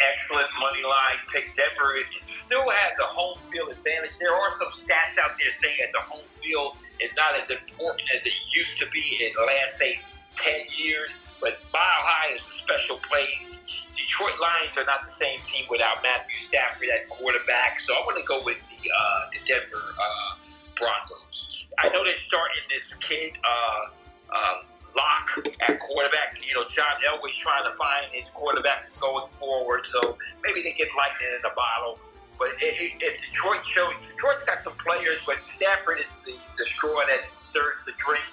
Excellent 0.01 0.49
money 0.59 0.83
line 0.83 1.19
pick. 1.33 1.55
Denver 1.55 1.97
it 1.97 2.07
still 2.25 2.69
has 2.69 2.95
a 2.99 3.07
home 3.07 3.39
field 3.53 3.71
advantage. 3.71 4.19
There 4.19 4.35
are 4.35 4.51
some 4.51 4.69
stats 4.69 5.19
out 5.23 5.37
there 5.39 5.53
saying 5.53 5.77
that 5.81 5.93
the 5.93 6.05
home 6.05 6.25
field 6.43 6.77
is 7.01 7.15
not 7.15 7.39
as 7.39 7.51
important 7.51 8.09
as 8.15 8.27
it 8.27 8.33
used 8.55 8.79
to 8.81 8.87
be 8.91 9.19
in 9.21 9.33
the 9.37 9.43
last, 9.43 9.79
say, 9.79 10.01
10 10.35 10.55
years. 10.77 11.13
But 11.41 11.59
Mile 11.73 12.03
High 12.03 12.35
is 12.35 12.43
a 12.43 12.55
special 12.59 12.99
place. 12.99 13.59
Detroit 13.97 14.39
Lions 14.41 14.77
are 14.77 14.85
not 14.85 15.03
the 15.03 15.11
same 15.11 15.41
team 15.43 15.65
without 15.71 16.03
Matthew 16.03 16.37
Stafford 16.47 16.89
at 16.89 17.09
quarterback. 17.09 17.81
So 17.81 17.95
I'm 17.95 18.05
going 18.05 18.21
to 18.21 18.27
go 18.27 18.43
with 18.43 18.59
the, 18.71 18.91
uh, 18.91 19.21
the 19.33 19.39
Denver 19.47 19.95
uh, 19.95 20.35
Broncos. 20.77 21.67
I 21.79 21.89
know 21.91 22.03
they're 22.05 22.17
starting 22.17 22.63
this 22.71 22.95
kid, 22.95 23.33
uh, 23.45 24.35
uh 24.35 24.55
Lock 24.97 25.31
at 25.69 25.79
quarterback. 25.79 26.41
You 26.43 26.59
know, 26.59 26.67
John 26.67 26.99
Elway's 27.07 27.37
trying 27.37 27.63
to 27.71 27.77
find 27.77 28.07
his 28.11 28.31
quarterback 28.31 28.91
going 28.99 29.31
forward. 29.37 29.87
So 29.87 30.19
maybe 30.43 30.63
they 30.63 30.73
get 30.73 30.89
lightning 30.97 31.29
in 31.39 31.45
a 31.45 31.55
bottle. 31.55 32.01
But 32.39 32.51
if 32.61 33.21
Detroit 33.21 33.67
shows, 33.67 33.95
Detroit's 34.03 34.45
got 34.45 34.63
some 34.63 34.75
players, 34.75 35.19
but 35.27 35.37
Stafford 35.45 35.99
is 36.01 36.17
the, 36.25 36.35
the 36.57 36.65
straw 36.65 37.03
that 37.07 37.37
stirs 37.37 37.81
the 37.85 37.93
drink. 37.99 38.25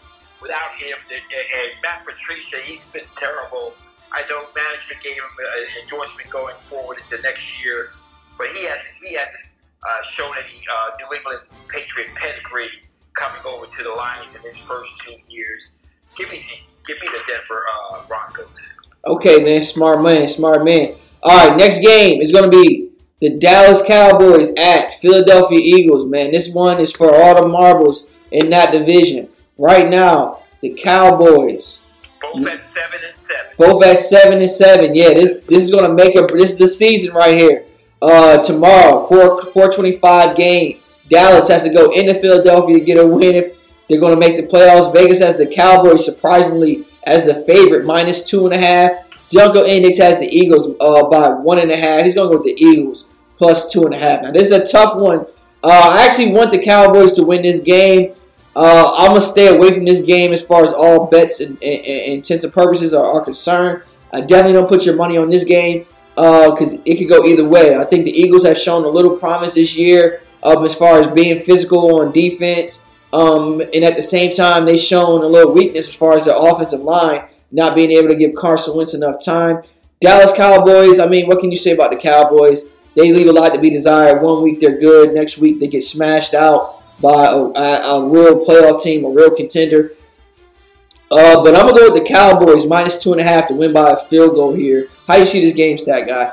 Without 0.42 0.72
him, 0.78 0.98
and 1.10 1.72
Matt 1.82 2.06
Patricia, 2.06 2.58
he's 2.64 2.86
been 2.86 3.06
terrible. 3.16 3.74
I 4.12 4.22
know 4.30 4.46
management 4.56 5.02
gave 5.02 5.16
him 5.16 5.24
an 5.24 5.84
endorsement 5.84 6.30
going 6.30 6.56
forward 6.66 6.98
into 6.98 7.22
next 7.22 7.64
year, 7.64 7.92
but 8.38 8.50
he 8.50 8.66
hasn't 8.66 8.94
he 9.04 9.16
hasn't 9.16 9.44
uh, 9.84 10.04
shown 10.04 10.32
any 10.38 10.62
uh, 10.68 10.96
New 11.00 11.16
England 11.18 11.40
Patriot 11.68 12.10
pedigree 12.16 12.70
coming 13.14 13.42
over 13.46 13.66
to 13.66 13.84
the 13.84 13.90
Lions 13.90 14.36
in 14.36 14.42
his 14.42 14.58
first 14.58 14.92
two 15.00 15.16
years. 15.28 15.74
Give 16.16 16.30
me 16.30 16.44
give 16.86 17.00
me 17.00 17.08
the 17.08 17.22
Denver 17.28 17.64
uh, 17.92 18.02
Broncos. 18.08 18.70
Okay, 19.06 19.44
man, 19.44 19.62
smart 19.62 20.02
man, 20.02 20.28
smart 20.28 20.64
man. 20.64 20.96
All 21.24 21.50
right, 21.50 21.58
next 21.58 21.80
game 21.80 22.22
is 22.22 22.32
going 22.32 22.50
to 22.50 22.50
be 22.50 22.90
the 23.20 23.32
Dallas 23.32 23.82
Cowboys 23.86 24.54
at 24.58 24.94
Philadelphia 24.94 25.60
Eagles. 25.60 26.06
Man, 26.06 26.32
this 26.32 26.50
one 26.50 26.80
is 26.80 26.92
for 26.92 27.14
all 27.14 27.42
the 27.42 27.48
marbles 27.48 28.06
in 28.32 28.50
that 28.50 28.72
division. 28.72 29.30
Right 29.58 29.90
now, 29.90 30.44
the 30.62 30.72
Cowboys. 30.72 31.80
Both 32.22 32.48
at 32.48 32.62
seven 32.74 33.00
and 33.06 33.16
seven. 33.16 33.52
Both 33.58 33.86
at 33.86 34.00
seven 34.00 34.40
and 34.40 34.50
seven. 34.50 34.96
Yeah, 34.96 35.14
this 35.14 35.40
this 35.48 35.64
is 35.64 35.72
gonna 35.72 35.94
make 35.94 36.16
a 36.16 36.28
this 36.28 36.52
is 36.52 36.58
the 36.58 36.68
season 36.68 37.14
right 37.16 37.40
here. 37.40 37.66
Uh, 38.02 38.38
tomorrow, 38.40 39.08
four 39.08 39.42
four 39.52 39.72
twenty 39.72 39.94
five 39.94 40.36
game. 40.36 40.80
Dallas 41.10 41.48
has 41.50 41.64
to 41.64 41.70
go 41.70 41.92
into 41.92 42.16
Philadelphia 42.16 42.80
to 42.80 42.84
get 42.84 42.98
a 42.98 43.08
win 43.08 43.36
if 43.36 43.58
they're 43.88 44.02
gonna 44.02 44.18
make 44.18 44.36
the 44.36 44.44
playoffs. 44.44 44.94
Vegas 44.94 45.20
has 45.20 45.38
the 45.38 45.48
Cowboys 45.48 46.04
surprisingly 46.04 46.86
as 47.04 47.26
the 47.26 47.46
favorite, 47.46 47.86
minus 47.86 48.28
two 48.28 48.46
and 48.46 48.54
a 48.54 48.58
half. 48.58 48.92
Dunkel 49.30 49.68
Index 49.68 49.98
has 50.00 50.20
the 50.20 50.28
Eagles 50.28 50.68
uh, 50.80 51.08
by 51.08 51.30
one 51.30 51.60
and 51.60 51.72
a 51.72 51.78
half. 51.78 52.04
He's 52.04 52.14
gonna 52.14 52.30
go 52.30 52.42
with 52.42 52.58
the 52.58 52.64
Eagles 52.64 53.08
plus 53.38 53.72
two 53.72 53.84
and 53.84 53.94
a 53.94 53.98
half. 53.98 54.22
Now 54.22 54.32
this 54.32 54.52
is 54.52 54.52
a 54.52 54.66
tough 54.66 54.98
one. 54.98 55.26
Uh, 55.64 55.94
I 55.96 56.06
actually 56.06 56.32
want 56.32 56.52
the 56.52 56.60
Cowboys 56.64 57.14
to 57.14 57.24
win 57.24 57.42
this 57.42 57.60
game. 57.60 58.14
Uh, 58.56 58.94
I'm 58.98 59.10
gonna 59.10 59.22
stay 59.22 59.54
away 59.54 59.74
from 59.74 59.84
this 59.84 60.02
game 60.02 60.32
as 60.32 60.44
far 60.44 60.64
as 60.64 60.72
all 60.72 61.08
bets 61.08 61.42
and, 61.42 61.58
and, 61.62 61.86
and 61.86 62.14
intents 62.14 62.44
and 62.46 62.54
purposes 62.54 62.94
are, 62.94 63.06
are, 63.06 63.22
concerned. 63.22 63.84
I 64.14 64.22
definitely 64.22 64.54
don't 64.54 64.70
put 64.70 64.86
your 64.86 64.96
money 64.96 65.18
on 65.18 65.30
this 65.30 65.44
game 65.44 65.86
because 66.16 66.76
uh, 66.76 66.82
it 66.86 66.98
could 66.98 67.10
go 67.10 67.26
either 67.26 67.46
way. 67.46 67.76
I 67.76 67.84
think 67.84 68.06
the 68.06 68.12
Eagles 68.12 68.46
have 68.46 68.58
shown 68.58 68.86
a 68.86 68.88
little 68.88 69.18
promise 69.18 69.56
this 69.56 69.76
year 69.76 70.22
um, 70.44 70.64
as 70.64 70.74
far 70.74 71.02
as 71.02 71.08
being 71.08 71.44
physical 71.44 72.00
on 72.00 72.14
defense, 72.14 72.86
um, 73.12 73.60
and 73.60 73.84
at 73.84 73.98
the 73.98 74.04
same 74.04 74.32
time 74.32 74.66
they've 74.66 74.80
shown 74.80 75.22
a 75.22 75.28
little 75.28 75.52
weakness 75.52 75.90
as 75.90 75.96
far 75.96 76.14
as 76.14 76.26
the 76.26 76.38
offensive 76.38 76.82
line 76.82 77.28
not 77.52 77.76
being 77.76 77.92
able 77.92 78.10
to 78.10 78.16
give 78.16 78.36
Carson 78.36 78.76
Wentz 78.76 78.94
enough 78.94 79.24
time. 79.24 79.62
Dallas 80.02 80.34
Cowboys. 80.34 81.00
I 81.00 81.08
mean, 81.08 81.28
what 81.28 81.40
can 81.40 81.52
you 81.52 81.58
say 81.58 81.72
about 81.72 81.92
the 81.92 81.98
Cowboys? 81.98 82.68
They 82.96 83.12
leave 83.12 83.28
a 83.28 83.32
lot 83.34 83.54
to 83.54 83.60
be 83.60 83.70
desired. 83.70 84.22
One 84.22 84.42
week 84.42 84.60
they're 84.60 84.80
good, 84.80 85.14
next 85.14 85.38
week 85.38 85.60
they 85.60 85.68
get 85.68 85.84
smashed 85.84 86.34
out 86.34 86.84
by 87.02 87.26
a, 87.26 87.36
a, 87.36 88.08
real 88.08 88.46
playoff 88.46 88.82
team, 88.82 89.06
a 89.06 89.10
real 89.10 89.36
contender. 89.36 89.92
Uh, 91.12 91.44
but 91.44 91.56
I'm 91.56 91.68
gonna 91.68 91.78
go 91.78 91.92
with 91.92 92.04
the 92.04 92.08
Cowboys 92.08 92.66
minus 92.66 93.02
two 93.04 93.12
and 93.12 93.22
a 93.22 93.24
half 93.24 93.48
to 93.48 93.54
win 93.54 93.74
by 93.74 93.92
a 93.92 93.98
field 93.98 94.36
goal 94.36 94.54
here. 94.54 94.88
How 95.08 95.16
do 95.16 95.20
you 95.22 95.26
see 95.26 95.42
this 95.42 95.54
game 95.54 95.78
stat, 95.78 96.08
guy? 96.08 96.32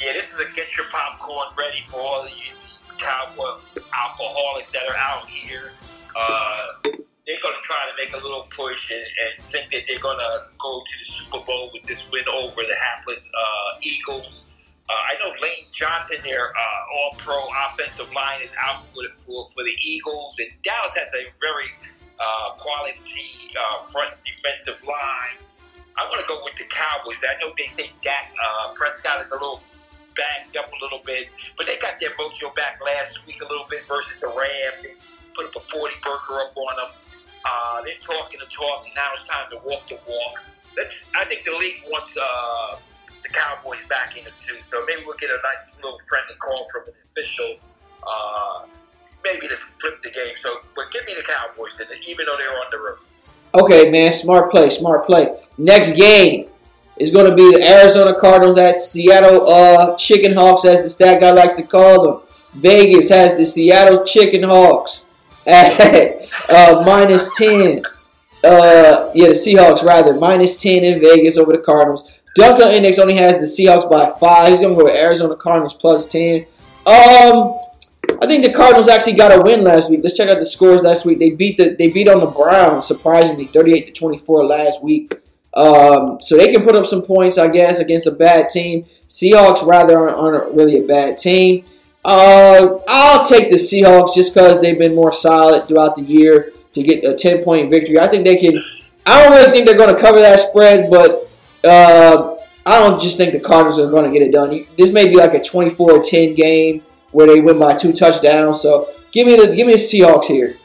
Yeah, 0.00 0.12
this 0.12 0.32
is 0.32 0.38
a 0.38 0.44
get 0.52 0.76
your 0.76 0.86
popcorn 0.92 1.48
ready 1.58 1.82
for 1.88 2.00
all 2.00 2.22
of 2.22 2.30
you 2.30 2.54
these 2.78 2.92
cowboy 2.92 3.58
alcoholics 3.92 4.70
that 4.72 4.82
are 4.88 4.96
out 4.96 5.28
here. 5.28 5.72
Uh, 6.14 6.66
they're 6.84 7.38
gonna 7.42 7.62
try 7.62 7.84
to 7.90 7.96
make 7.96 8.12
a 8.12 8.24
little 8.24 8.46
push 8.54 8.90
and, 8.90 9.00
and, 9.00 9.44
think 9.46 9.70
that 9.70 9.82
they're 9.86 9.98
gonna 9.98 10.46
go 10.58 10.82
to 10.86 10.98
the 10.98 11.12
Super 11.12 11.44
Bowl 11.44 11.70
with 11.72 11.82
this 11.84 12.02
win 12.10 12.24
over 12.32 12.62
the 12.62 12.76
hapless 12.76 13.28
uh, 13.34 13.78
Eagles. 13.82 14.46
Uh, 14.90 15.06
I 15.06 15.14
know 15.22 15.30
Lane 15.38 15.70
Johnson, 15.70 16.18
their 16.24 16.50
uh, 16.50 16.96
All-Pro 16.98 17.38
offensive 17.70 18.10
line, 18.12 18.42
is 18.42 18.50
out 18.58 18.82
for 18.90 19.06
the, 19.06 19.14
for, 19.22 19.46
for 19.54 19.62
the 19.62 19.76
Eagles, 19.78 20.34
and 20.40 20.50
Dallas 20.66 20.90
has 20.98 21.06
a 21.14 21.30
very 21.38 21.70
uh, 22.18 22.58
quality 22.58 23.54
uh, 23.54 23.86
front 23.86 24.18
defensive 24.26 24.82
line. 24.82 25.38
I 25.94 26.10
want 26.10 26.18
to 26.18 26.26
go 26.26 26.42
with 26.42 26.56
the 26.58 26.66
Cowboys. 26.66 27.22
I 27.22 27.38
know 27.38 27.54
they 27.56 27.70
say 27.70 27.92
Dak 28.02 28.34
uh, 28.34 28.74
Prescott 28.74 29.20
is 29.20 29.30
a 29.30 29.34
little 29.34 29.62
backed 30.16 30.56
up 30.58 30.66
a 30.74 30.78
little 30.82 31.02
bit, 31.06 31.28
but 31.56 31.66
they 31.66 31.78
got 31.78 32.00
their 32.00 32.10
mojo 32.18 32.50
back 32.56 32.80
last 32.82 33.14
week 33.26 33.38
a 33.42 33.46
little 33.46 33.66
bit 33.70 33.86
versus 33.86 34.18
the 34.18 34.26
Rams. 34.26 34.82
They 34.82 34.98
put 35.38 35.46
up 35.46 35.54
a 35.54 35.60
40 35.70 35.94
burger 36.02 36.42
up 36.42 36.56
on 36.56 36.76
them. 36.82 36.90
Uh, 37.46 37.82
they're 37.86 38.02
talking 38.02 38.40
the 38.42 38.50
talk, 38.50 38.82
and 38.86 38.94
now 38.98 39.14
it's 39.14 39.28
time 39.28 39.46
to 39.54 39.58
walk 39.62 39.86
the 39.86 40.02
walk. 40.02 40.42
Let's, 40.76 41.04
I 41.14 41.24
think 41.26 41.44
the 41.44 41.54
league 41.54 41.86
wants 41.86 42.16
the 43.30 43.38
Cowboys 43.38 43.78
back 43.88 44.16
in 44.16 44.26
it 44.26 44.32
too. 44.40 44.56
So 44.62 44.84
maybe 44.86 45.02
we'll 45.06 45.16
get 45.16 45.30
a 45.30 45.34
nice 45.42 45.72
little 45.76 45.98
friendly 46.08 46.34
call 46.38 46.66
from 46.72 46.82
an 46.86 46.94
official, 47.10 47.56
uh, 48.02 48.66
maybe 49.24 49.48
to 49.48 49.56
flip 49.56 50.02
the 50.02 50.10
game. 50.10 50.34
So, 50.40 50.60
but 50.74 50.90
give 50.90 51.04
me 51.06 51.14
the 51.14 51.22
Cowboys, 51.22 51.78
in 51.80 51.86
it, 51.92 52.04
even 52.06 52.26
though 52.26 52.36
they're 52.36 52.50
on 52.50 52.66
the 52.70 52.78
road. 52.78 52.98
Okay, 53.52 53.90
man, 53.90 54.12
smart 54.12 54.50
play, 54.50 54.70
smart 54.70 55.06
play. 55.06 55.34
Next 55.58 55.92
game 55.92 56.44
is 56.98 57.10
going 57.10 57.28
to 57.28 57.34
be 57.34 57.58
the 57.58 57.66
Arizona 57.66 58.14
Cardinals 58.14 58.58
at 58.58 58.74
Seattle 58.74 59.48
uh, 59.48 59.96
Chicken 59.96 60.34
Hawks, 60.34 60.64
as 60.64 60.82
the 60.82 60.88
stat 60.88 61.20
guy 61.20 61.32
likes 61.32 61.56
to 61.56 61.64
call 61.64 62.02
them. 62.02 62.22
Vegas 62.54 63.08
has 63.08 63.36
the 63.36 63.44
Seattle 63.44 64.04
Chicken 64.04 64.42
Hawks 64.42 65.06
at 65.46 66.28
uh, 66.48 66.82
minus 66.84 67.36
10. 67.36 67.84
Uh, 68.42 69.10
yeah, 69.14 69.28
the 69.28 69.34
Seahawks 69.34 69.84
rather 69.84 70.14
minus 70.14 70.56
ten 70.56 70.82
in 70.82 70.98
Vegas 70.98 71.36
over 71.36 71.52
the 71.52 71.58
Cardinals. 71.58 72.10
Dunkel 72.38 72.72
Index 72.72 72.98
only 72.98 73.14
has 73.14 73.40
the 73.40 73.46
Seahawks 73.46 73.90
by 73.90 74.16
five. 74.18 74.50
He's 74.50 74.60
going 74.60 74.72
to 74.72 74.78
go 74.78 74.84
with 74.84 74.94
Arizona 74.94 75.36
Cardinals 75.36 75.74
plus 75.74 76.06
10. 76.06 76.46
Um, 76.86 77.58
I 78.22 78.26
think 78.26 78.44
the 78.44 78.52
Cardinals 78.52 78.88
actually 78.88 79.14
got 79.14 79.36
a 79.36 79.42
win 79.42 79.64
last 79.64 79.90
week. 79.90 80.00
Let's 80.02 80.16
check 80.16 80.28
out 80.28 80.38
the 80.38 80.46
scores 80.46 80.82
last 80.82 81.04
week. 81.04 81.18
They 81.18 81.30
beat 81.30 81.56
the 81.56 81.74
they 81.76 81.88
beat 81.88 82.08
on 82.08 82.20
the 82.20 82.26
Browns 82.26 82.86
surprisingly, 82.86 83.46
38 83.46 83.86
to 83.86 83.92
24 83.92 84.44
last 84.44 84.82
week. 84.82 85.12
Um, 85.54 86.18
so 86.20 86.36
they 86.36 86.52
can 86.52 86.64
put 86.64 86.76
up 86.76 86.86
some 86.86 87.02
points, 87.02 87.36
I 87.38 87.48
guess, 87.48 87.80
against 87.80 88.06
a 88.06 88.12
bad 88.12 88.48
team. 88.48 88.84
Seahawks 89.08 89.66
rather 89.66 89.98
aren't, 89.98 90.16
aren't 90.16 90.54
really 90.54 90.76
a 90.78 90.86
bad 90.86 91.18
team. 91.18 91.64
Uh, 92.04 92.78
I'll 92.88 93.26
take 93.26 93.50
the 93.50 93.56
Seahawks 93.56 94.14
just 94.14 94.32
because 94.32 94.60
they've 94.60 94.78
been 94.78 94.94
more 94.94 95.12
solid 95.12 95.66
throughout 95.66 95.96
the 95.96 96.02
year 96.02 96.52
to 96.72 96.82
get 96.82 97.04
a 97.04 97.14
10 97.14 97.42
point 97.42 97.70
victory. 97.70 97.98
I 97.98 98.06
think 98.06 98.24
they 98.24 98.36
can. 98.36 98.62
I 99.06 99.22
don't 99.22 99.32
really 99.32 99.50
think 99.50 99.66
they're 99.66 99.78
going 99.78 99.94
to 99.94 100.00
cover 100.00 100.20
that 100.20 100.38
spread, 100.38 100.90
but 100.90 101.29
uh, 101.64 102.36
I 102.66 102.78
don't 102.78 103.00
just 103.00 103.16
think 103.16 103.32
the 103.32 103.40
Cardinals 103.40 103.78
are 103.78 103.90
going 103.90 104.10
to 104.10 104.16
get 104.16 104.26
it 104.26 104.32
done. 104.32 104.66
This 104.76 104.92
may 104.92 105.08
be 105.08 105.16
like 105.16 105.34
a 105.34 105.40
24-10 105.40 106.36
game 106.36 106.82
where 107.12 107.26
they 107.26 107.40
win 107.40 107.58
by 107.58 107.74
two 107.74 107.92
touchdowns. 107.92 108.60
So 108.60 108.88
give 109.12 109.26
me 109.26 109.36
the 109.36 109.54
give 109.54 109.66
me 109.66 109.74
the 109.74 109.78
Seahawks 109.78 110.26
here. 110.26 110.56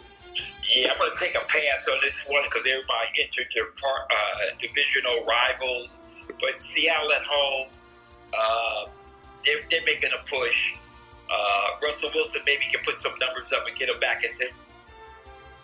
Yeah, 0.76 0.92
I'm 0.92 0.98
going 0.98 1.12
to 1.12 1.18
take 1.18 1.36
a 1.36 1.46
pass 1.46 1.88
on 1.90 1.98
this 2.02 2.20
one 2.28 2.44
because 2.44 2.66
everybody 2.68 3.08
entered 3.22 3.48
their 3.54 3.66
part, 3.66 4.02
uh, 4.12 4.56
divisional 4.60 5.24
rivals. 5.24 6.00
But 6.28 6.62
Seattle 6.62 7.12
at 7.14 7.24
home, 7.24 7.68
uh, 8.34 8.90
they're, 9.46 9.62
they're, 9.70 9.86
making 9.86 10.10
a 10.12 10.28
push. 10.28 10.74
Uh, 11.32 11.80
Russell 11.82 12.10
Wilson 12.14 12.42
maybe 12.46 12.66
can 12.72 12.84
put 12.84 12.96
some 12.96 13.14
numbers 13.20 13.54
up 13.54 13.66
and 13.68 13.76
get 13.78 13.88
them 13.88 14.00
back 14.00 14.24
into 14.24 14.50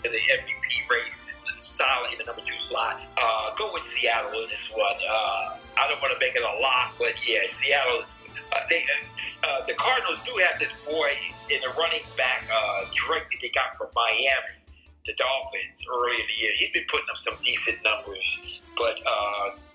the 0.04 0.10
MVP 0.10 0.90
race 0.90 1.26
solid 1.64 2.12
in 2.12 2.18
the 2.18 2.26
number 2.26 2.42
two 2.42 2.58
slot. 2.60 3.04
Uh, 3.18 3.56
go 3.58 3.72
with 3.74 3.84
Seattle 3.84 4.42
in 4.42 4.50
this 4.50 4.68
one. 4.74 4.98
Uh, 5.02 5.58
I 5.78 5.88
don't 5.88 6.02
want 6.02 6.14
to 6.14 6.20
make 6.20 6.36
it 6.36 6.44
a 6.44 6.60
lot, 6.60 6.94
but 7.00 7.14
yeah, 7.28 7.46
Seattle's. 7.48 8.16
Uh, 8.52 8.60
they, 8.70 8.84
uh, 8.84 9.48
uh, 9.48 9.66
the 9.66 9.74
Cardinals 9.74 10.20
do 10.26 10.32
have 10.44 10.60
this 10.60 10.72
boy 10.86 11.12
in 11.50 11.60
the 11.62 11.70
running 11.78 12.04
back, 12.18 12.44
uh, 12.52 12.86
that 12.86 13.40
they 13.42 13.50
got 13.50 13.78
from 13.78 13.88
Miami, 13.96 14.60
the 15.06 15.14
Dolphins, 15.14 15.80
early 15.90 16.16
in 16.16 16.28
the 16.28 16.42
year. 16.42 16.52
He's 16.56 16.72
been 16.72 16.86
putting 16.90 17.08
up 17.10 17.18
some 17.18 17.36
decent 17.42 17.78
numbers, 17.84 18.62
but 18.78 19.00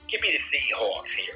give 0.09 0.21
me 0.21 0.33
the 0.33 0.59
Seahawks 0.59 1.11
here. 1.11 1.35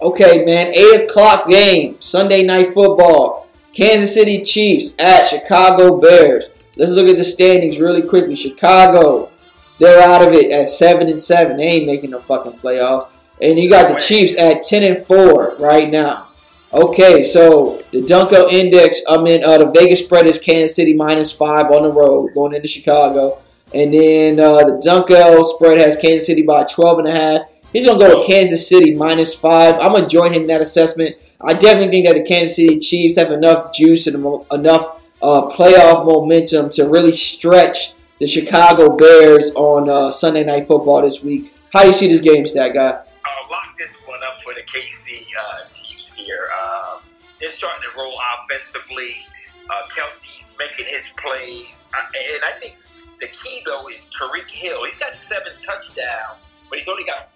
Okay, 0.00 0.44
man. 0.44 0.72
8 0.74 1.08
o'clock 1.08 1.48
game, 1.48 2.00
Sunday 2.00 2.42
night 2.42 2.74
football. 2.74 3.48
Kansas 3.74 4.14
City 4.14 4.42
Chiefs 4.42 4.94
at 4.98 5.26
Chicago 5.26 6.00
Bears. 6.00 6.50
Let's 6.76 6.92
look 6.92 7.08
at 7.08 7.16
the 7.16 7.24
standings 7.24 7.78
really 7.78 8.02
quickly. 8.02 8.36
Chicago 8.36 9.30
they're 9.78 10.02
out 10.02 10.26
of 10.26 10.34
it 10.34 10.52
at 10.52 10.68
seven 10.68 11.08
and 11.08 11.20
seven. 11.20 11.56
They 11.56 11.64
ain't 11.64 11.86
making 11.86 12.10
no 12.10 12.20
fucking 12.20 12.58
playoffs. 12.60 13.08
And 13.42 13.58
you 13.58 13.68
got 13.68 13.92
the 13.92 14.00
Chiefs 14.00 14.38
at 14.38 14.62
ten 14.62 14.82
and 14.82 15.04
four 15.04 15.56
right 15.56 15.90
now. 15.90 16.28
Okay, 16.72 17.22
so 17.22 17.80
the 17.92 18.02
Dunkel 18.02 18.50
Index, 18.50 19.00
I 19.08 19.20
mean, 19.22 19.44
uh, 19.44 19.58
the 19.58 19.70
Vegas 19.70 20.00
spread 20.04 20.26
is 20.26 20.40
Kansas 20.40 20.74
City 20.74 20.92
minus 20.92 21.30
five 21.30 21.70
on 21.70 21.84
the 21.84 21.92
road 21.92 22.34
going 22.34 22.52
into 22.52 22.66
Chicago. 22.66 23.40
And 23.72 23.94
then 23.94 24.40
uh, 24.40 24.64
the 24.64 24.82
Dunkel 24.84 25.44
spread 25.44 25.78
has 25.78 25.96
Kansas 25.96 26.26
City 26.26 26.42
by 26.42 26.64
12 26.64 26.98
and 26.98 27.08
a 27.08 27.12
half. 27.12 27.40
He's 27.72 27.86
going 27.86 27.98
to 27.98 28.06
go 28.06 28.18
with 28.18 28.26
Kansas 28.26 28.68
City 28.68 28.94
minus 28.94 29.34
five. 29.34 29.74
I'm 29.80 29.94
to 29.94 30.06
join 30.06 30.32
him 30.32 30.42
in 30.42 30.48
that 30.48 30.60
assessment. 30.60 31.16
I 31.40 31.54
definitely 31.54 31.90
think 31.90 32.06
that 32.06 32.14
the 32.14 32.24
Kansas 32.24 32.56
City 32.56 32.78
Chiefs 32.78 33.18
have 33.18 33.32
enough 33.32 33.72
juice 33.72 34.06
and 34.06 34.16
enough 34.52 35.02
uh, 35.22 35.48
playoff 35.48 36.04
momentum 36.04 36.70
to 36.70 36.88
really 36.88 37.12
stretch 37.12 37.94
the 38.24 38.28
Chicago 38.28 38.96
Bears 38.96 39.52
on 39.54 39.90
uh, 39.90 40.10
Sunday 40.10 40.44
Night 40.44 40.66
Football 40.66 41.02
this 41.02 41.22
week. 41.22 41.52
How 41.74 41.82
do 41.82 41.88
you 41.88 41.92
see 41.92 42.08
this 42.08 42.22
game, 42.22 42.46
stat 42.46 42.72
guy? 42.72 42.88
I'll 42.88 43.50
lock 43.50 43.76
this 43.76 43.92
one 44.06 44.18
up 44.24 44.40
for 44.42 44.54
the 44.54 44.62
KC 44.62 45.20
uh, 45.38 45.66
Chiefs 45.66 46.10
here. 46.16 46.48
Uh, 46.58 47.00
they're 47.38 47.50
starting 47.50 47.82
to 47.82 47.98
roll 47.98 48.18
offensively. 48.32 49.26
Uh, 49.68 49.86
Kelce's 49.90 50.50
making 50.58 50.86
his 50.86 51.04
plays, 51.18 51.84
and 51.92 52.44
I 52.44 52.58
think 52.58 52.76
the 53.20 53.26
key 53.26 53.60
though 53.66 53.86
is 53.88 54.00
Tyreek 54.18 54.50
Hill. 54.50 54.86
He's 54.86 54.96
got 54.96 55.12
seven 55.12 55.52
touchdowns, 55.60 56.48
but 56.70 56.78
he's 56.78 56.88
only 56.88 57.04
got 57.04 57.28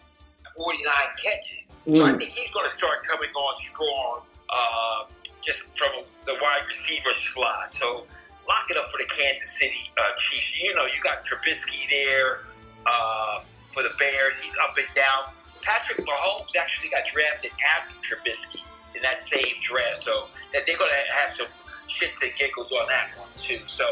49 0.56 0.86
catches. 1.22 1.82
Mm. 1.86 1.98
So 1.98 2.06
I 2.06 2.12
mm. 2.12 2.16
think 2.18 2.30
he's 2.30 2.50
going 2.52 2.66
to 2.66 2.74
start 2.74 3.04
coming 3.04 3.28
on 3.28 3.56
strong, 3.58 4.20
uh, 4.48 5.12
just 5.46 5.60
from 5.76 6.04
the 6.24 6.32
wide 6.40 6.64
receiver 6.66 7.12
slot. 7.12 7.74
So 7.78 8.06
lock 8.48 8.70
it 8.70 8.76
up 8.76 8.88
for 8.88 8.96
the 8.98 9.06
Kansas 9.06 9.50
City 9.58 9.92
uh, 10.00 10.16
Chiefs. 10.18 10.52
You 10.56 10.74
know, 10.74 10.86
you 10.86 11.00
got 11.04 11.24
Trubisky 11.24 11.84
there 11.88 12.40
uh, 12.86 13.44
for 13.72 13.82
the 13.82 13.92
Bears. 13.98 14.36
He's 14.42 14.56
up 14.56 14.76
and 14.76 14.88
down. 14.96 15.32
Patrick 15.62 15.98
Mahomes 15.98 16.56
actually 16.58 16.88
got 16.88 17.06
drafted 17.06 17.50
after 17.76 17.94
Trubisky 18.00 18.64
in 18.94 19.02
that 19.02 19.20
same 19.20 19.60
draft, 19.60 20.02
so 20.04 20.28
they're 20.52 20.64
going 20.64 20.90
to 20.90 21.12
have 21.12 21.36
some 21.36 21.46
shits 21.88 22.20
and 22.22 22.34
giggles 22.36 22.72
on 22.72 22.88
that 22.88 23.08
one 23.18 23.28
too. 23.36 23.60
So 23.66 23.84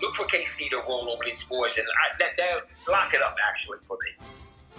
look 0.00 0.14
for 0.14 0.24
KC 0.24 0.70
to 0.70 0.78
roll 0.88 1.10
over 1.10 1.24
these 1.24 1.42
boys, 1.44 1.72
and 1.76 1.86
I, 1.86 2.16
that, 2.18 2.36
that 2.36 2.66
lock 2.88 3.12
it 3.12 3.22
up 3.22 3.36
actually 3.50 3.78
for 3.88 3.98
me. 4.04 4.26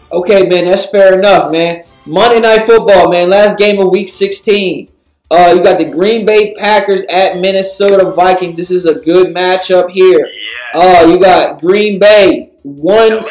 Okay, 0.10 0.48
man, 0.48 0.66
that's 0.66 0.86
fair 0.86 1.20
enough, 1.20 1.52
man. 1.52 1.84
Monday 2.06 2.40
Night 2.40 2.66
Football, 2.66 3.10
man, 3.10 3.30
last 3.30 3.58
game 3.58 3.80
of 3.80 3.92
Week 3.92 4.08
16. 4.08 4.90
Uh, 5.30 5.54
you 5.56 5.64
got 5.64 5.78
the 5.78 5.90
Green 5.90 6.26
Bay 6.26 6.54
Packers 6.56 7.04
at 7.06 7.38
Minnesota 7.38 8.12
Vikings. 8.12 8.56
This 8.56 8.72
is 8.72 8.86
a 8.86 8.96
good 8.96 9.36
matchup 9.36 9.90
here. 9.90 10.26
Yeah. 10.74 10.82
Uh, 10.82 11.08
you 11.08 11.20
got 11.20 11.60
Green 11.60 12.00
Bay 12.00 12.52
one 12.64 13.12
11 13.12 13.24
and 13.24 13.30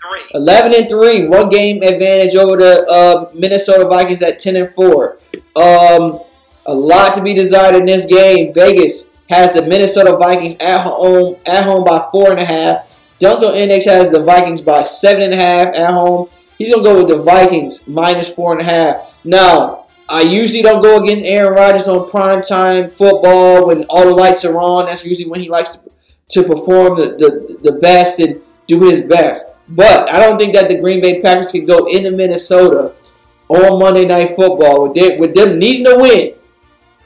3. 0.00 0.20
11 0.34 0.74
and 0.74 0.90
3, 0.90 1.28
one 1.28 1.48
game 1.48 1.82
advantage 1.82 2.34
over 2.36 2.56
the 2.56 2.86
uh, 2.90 3.30
Minnesota 3.34 3.88
Vikings 3.88 4.22
at 4.22 4.38
10 4.38 4.56
and 4.56 4.74
4. 4.74 5.18
Um, 5.56 6.20
a 6.66 6.74
lot 6.74 7.14
to 7.14 7.22
be 7.22 7.34
desired 7.34 7.74
in 7.76 7.86
this 7.86 8.04
game. 8.04 8.52
Vegas 8.52 9.10
has 9.30 9.54
the 9.54 9.66
Minnesota 9.66 10.16
Vikings 10.16 10.56
at 10.60 10.82
home 10.82 11.36
at 11.46 11.64
home 11.64 11.84
by 11.84 12.08
four 12.12 12.30
and 12.30 12.40
a 12.40 12.44
half. 12.44 12.94
Dunkel 13.20 13.54
Index 13.54 13.86
has 13.86 14.10
the 14.10 14.22
Vikings 14.22 14.60
by 14.60 14.82
seven 14.84 15.22
and 15.22 15.32
a 15.32 15.36
half 15.36 15.68
at 15.74 15.90
home. 15.90 16.28
He's 16.58 16.70
gonna 16.70 16.84
go 16.84 16.96
with 16.96 17.08
the 17.08 17.22
Vikings 17.22 17.86
minus 17.86 18.30
four 18.30 18.52
and 18.52 18.60
a 18.60 18.64
half. 18.64 19.16
Now, 19.24 19.86
I 20.08 20.22
usually 20.22 20.62
don't 20.62 20.82
go 20.82 21.02
against 21.02 21.24
Aaron 21.24 21.52
Rodgers 21.52 21.86
on 21.86 22.08
primetime 22.08 22.90
football 22.90 23.66
when 23.66 23.84
all 23.84 24.06
the 24.06 24.14
lights 24.14 24.44
are 24.44 24.56
on. 24.58 24.86
That's 24.86 25.04
usually 25.04 25.28
when 25.28 25.40
he 25.40 25.50
likes 25.50 25.76
to, 25.76 25.90
to 26.30 26.42
perform 26.44 26.98
the, 26.98 27.16
the, 27.16 27.70
the 27.70 27.78
best 27.78 28.18
and 28.18 28.40
do 28.66 28.80
his 28.80 29.02
best. 29.02 29.44
But 29.68 30.10
I 30.10 30.18
don't 30.18 30.38
think 30.38 30.54
that 30.54 30.70
the 30.70 30.80
Green 30.80 31.02
Bay 31.02 31.20
Packers 31.20 31.52
can 31.52 31.66
go 31.66 31.86
into 31.86 32.10
Minnesota 32.10 32.94
on 33.48 33.78
Monday 33.78 34.06
Night 34.06 34.34
Football 34.34 34.84
with, 34.84 34.94
their, 34.94 35.18
with 35.18 35.34
them 35.34 35.58
needing 35.58 35.84
to 35.84 35.98
win 35.98 36.34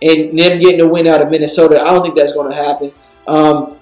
and 0.01 0.39
them 0.39 0.59
getting 0.61 0.81
a 0.81 0.87
win 0.87 1.09
out 1.09 1.23
of 1.23 1.31
Minnesota. 1.31 1.81
I 1.81 1.87
don't 1.87 2.03
think 2.03 2.15
that's 2.15 2.33
going 2.35 2.51
to 2.51 2.57
happen. 2.57 2.93
Um, 3.27 3.79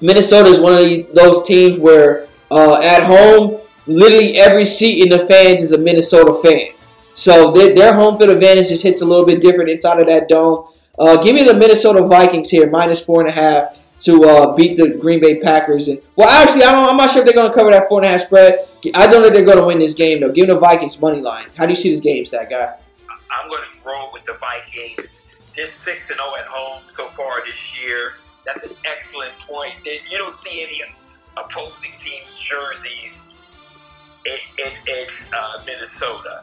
Minnesota 0.00 0.48
is 0.48 0.58
one 0.60 0.72
of 0.72 0.80
the, 0.80 1.06
those 1.12 1.46
teams 1.46 1.78
where 1.78 2.28
uh, 2.50 2.80
at 2.82 3.04
home, 3.04 3.60
literally 3.86 4.36
every 4.36 4.64
seat 4.64 5.02
in 5.02 5.16
the 5.16 5.26
fans 5.26 5.62
is 5.62 5.72
a 5.72 5.78
Minnesota 5.78 6.34
fan. 6.42 6.72
So 7.18 7.50
their, 7.50 7.74
their 7.74 7.94
home 7.94 8.16
field 8.16 8.30
advantage 8.30 8.68
just 8.68 8.84
hits 8.84 9.02
a 9.02 9.04
little 9.04 9.26
bit 9.26 9.40
different 9.40 9.70
inside 9.70 9.98
of 9.98 10.06
that 10.06 10.28
dome. 10.28 10.68
Uh, 10.96 11.20
give 11.20 11.34
me 11.34 11.42
the 11.42 11.52
Minnesota 11.52 12.00
Vikings 12.06 12.48
here, 12.48 12.70
minus 12.70 13.04
four 13.04 13.20
and 13.20 13.28
a 13.28 13.32
half 13.32 13.82
to 13.98 14.22
uh, 14.22 14.54
beat 14.54 14.76
the 14.76 14.90
Green 14.90 15.20
Bay 15.20 15.40
Packers. 15.40 15.88
And 15.88 16.00
well, 16.14 16.28
actually, 16.28 16.62
I 16.62 16.70
don't. 16.70 16.88
I'm 16.88 16.96
not 16.96 17.10
sure 17.10 17.22
if 17.22 17.26
they're 17.26 17.34
going 17.34 17.50
to 17.50 17.54
cover 17.54 17.72
that 17.72 17.88
four 17.88 17.98
and 17.98 18.06
a 18.06 18.10
half 18.10 18.20
spread. 18.20 18.68
I 18.94 19.08
don't 19.08 19.22
think 19.22 19.34
they're 19.34 19.44
going 19.44 19.58
to 19.58 19.66
win 19.66 19.80
this 19.80 19.94
game 19.94 20.20
though. 20.20 20.30
Give 20.30 20.46
me 20.46 20.54
the 20.54 20.60
Vikings 20.60 21.00
money 21.00 21.20
line. 21.20 21.46
How 21.56 21.66
do 21.66 21.70
you 21.70 21.76
see 21.76 21.90
this 21.90 21.98
game, 21.98 22.24
that 22.30 22.50
guy? 22.50 22.76
I'm 23.10 23.48
going 23.48 23.64
to 23.64 23.68
roll 23.84 24.10
with 24.12 24.24
the 24.24 24.34
Vikings. 24.34 25.20
They're 25.56 25.66
6 25.66 26.10
and 26.10 26.18
0 26.18 26.36
at 26.38 26.46
home 26.46 26.82
so 26.88 27.08
far 27.08 27.44
this 27.44 27.74
year. 27.82 28.14
That's 28.44 28.62
an 28.62 28.70
excellent 28.84 29.32
point. 29.40 29.74
You 29.84 30.18
don't 30.18 30.40
see 30.40 30.62
any 30.62 30.82
opposing 31.36 31.90
teams' 31.98 32.38
jerseys 32.38 33.22
in, 34.24 34.64
in, 34.64 34.72
in 34.86 35.06
uh, 35.36 35.60
Minnesota. 35.66 36.37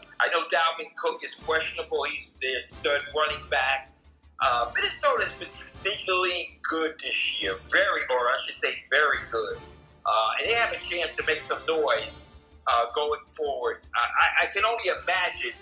Dalvin 0.76 0.96
Cook 0.96 1.22
is 1.24 1.36
questionable. 1.36 2.06
He's 2.12 2.36
their 2.42 2.60
stud 2.60 3.02
running 3.16 3.44
back. 3.50 3.92
Uh, 4.40 4.72
Minnesota's 4.76 5.32
been 5.40 5.48
sneakily 5.48 6.60
good 6.70 6.96
this 7.00 7.42
year, 7.42 7.56
very, 7.72 8.02
or 8.10 8.18
I 8.18 8.38
should 8.46 8.56
say, 8.56 8.76
very 8.90 9.18
good, 9.32 9.58
uh, 10.06 10.30
and 10.40 10.50
they 10.50 10.54
have 10.54 10.74
a 10.74 10.78
chance 10.78 11.16
to 11.16 11.24
make 11.26 11.40
some 11.40 11.60
noise 11.66 12.22
uh, 12.68 12.86
going 12.94 13.22
forward. 13.36 13.80
I, 13.96 14.44
I, 14.44 14.48
can 14.48 14.66
only 14.66 14.90
imagine 14.90 15.54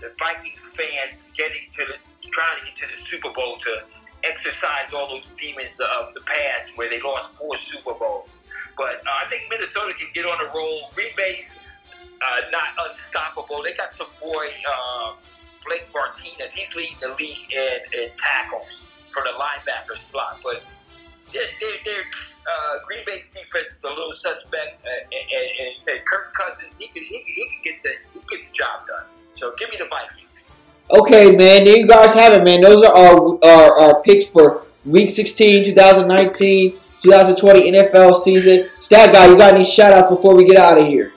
the 0.00 0.10
Vikings 0.18 0.62
fans 0.72 1.26
getting 1.36 1.68
to 1.72 1.84
the, 1.84 2.30
trying 2.30 2.60
to 2.60 2.66
get 2.66 2.76
to 2.76 2.96
the 2.96 3.10
Super 3.10 3.30
Bowl 3.34 3.58
to 3.58 3.84
exercise 4.24 4.88
all 4.94 5.08
those 5.08 5.26
demons 5.38 5.78
of 5.80 6.14
the 6.14 6.20
past 6.20 6.70
where 6.76 6.88
they 6.88 7.00
lost 7.02 7.30
four 7.34 7.58
Super 7.58 7.92
Bowls. 7.92 8.42
But 8.78 9.04
uh, 9.04 9.24
I 9.26 9.28
think 9.28 9.42
Minnesota 9.50 9.92
can 9.92 10.08
get 10.14 10.24
on 10.24 10.38
a 10.40 10.50
roll. 10.54 10.90
Green 10.94 11.12
uh, 12.22 12.50
not 12.50 12.90
unstoppable. 12.90 13.62
They 13.62 13.74
got 13.74 13.92
some 13.92 14.08
boy. 14.20 14.48
Uh, 14.68 15.14
Blake 15.66 15.88
Martinez. 15.92 16.52
He's 16.52 16.74
leading 16.74 16.96
the 17.00 17.08
league 17.18 17.52
in, 17.52 18.00
in 18.00 18.08
tackles 18.12 18.84
for 19.10 19.22
the 19.22 19.32
linebacker 19.38 19.96
slot. 19.96 20.40
But 20.42 20.62
they're, 21.32 21.42
they're, 21.60 21.78
they're, 21.84 22.04
uh, 22.44 22.78
Green 22.86 23.04
Bay's 23.06 23.28
defense 23.28 23.68
is 23.68 23.84
a 23.84 23.88
little 23.88 24.12
suspect, 24.12 24.84
uh, 24.84 24.88
and, 24.88 25.48
and, 25.58 25.96
and, 25.96 26.04
Kirk 26.04 26.34
Cousins 26.34 26.76
he 26.78 26.88
can, 26.88 27.02
he 27.02 27.22
he 27.24 27.48
can 27.48 27.58
get 27.64 27.82
the 27.82 27.90
he 28.12 28.18
can 28.18 28.28
get 28.28 28.46
the 28.46 28.52
job 28.52 28.86
done. 28.86 29.06
So 29.32 29.54
give 29.58 29.70
me 29.70 29.76
the 29.78 29.86
Vikings. 29.86 30.50
Okay, 30.90 31.34
man. 31.34 31.64
There 31.64 31.78
you 31.78 31.86
guys 31.86 32.12
have 32.14 32.34
it, 32.34 32.44
man. 32.44 32.60
Those 32.60 32.82
are 32.82 32.94
our 32.94 33.38
our, 33.42 33.80
our 33.80 34.02
picks 34.02 34.26
for 34.26 34.66
Week 34.84 35.08
16, 35.08 35.64
2019, 35.64 36.72
2020 37.02 37.72
NFL 37.72 38.14
season. 38.16 38.68
Stat 38.78 39.14
guy, 39.14 39.26
you 39.26 39.38
got 39.38 39.54
any 39.54 39.64
shout 39.64 39.94
outs 39.94 40.10
before 40.10 40.36
we 40.36 40.44
get 40.44 40.58
out 40.58 40.78
of 40.78 40.86
here? 40.86 41.14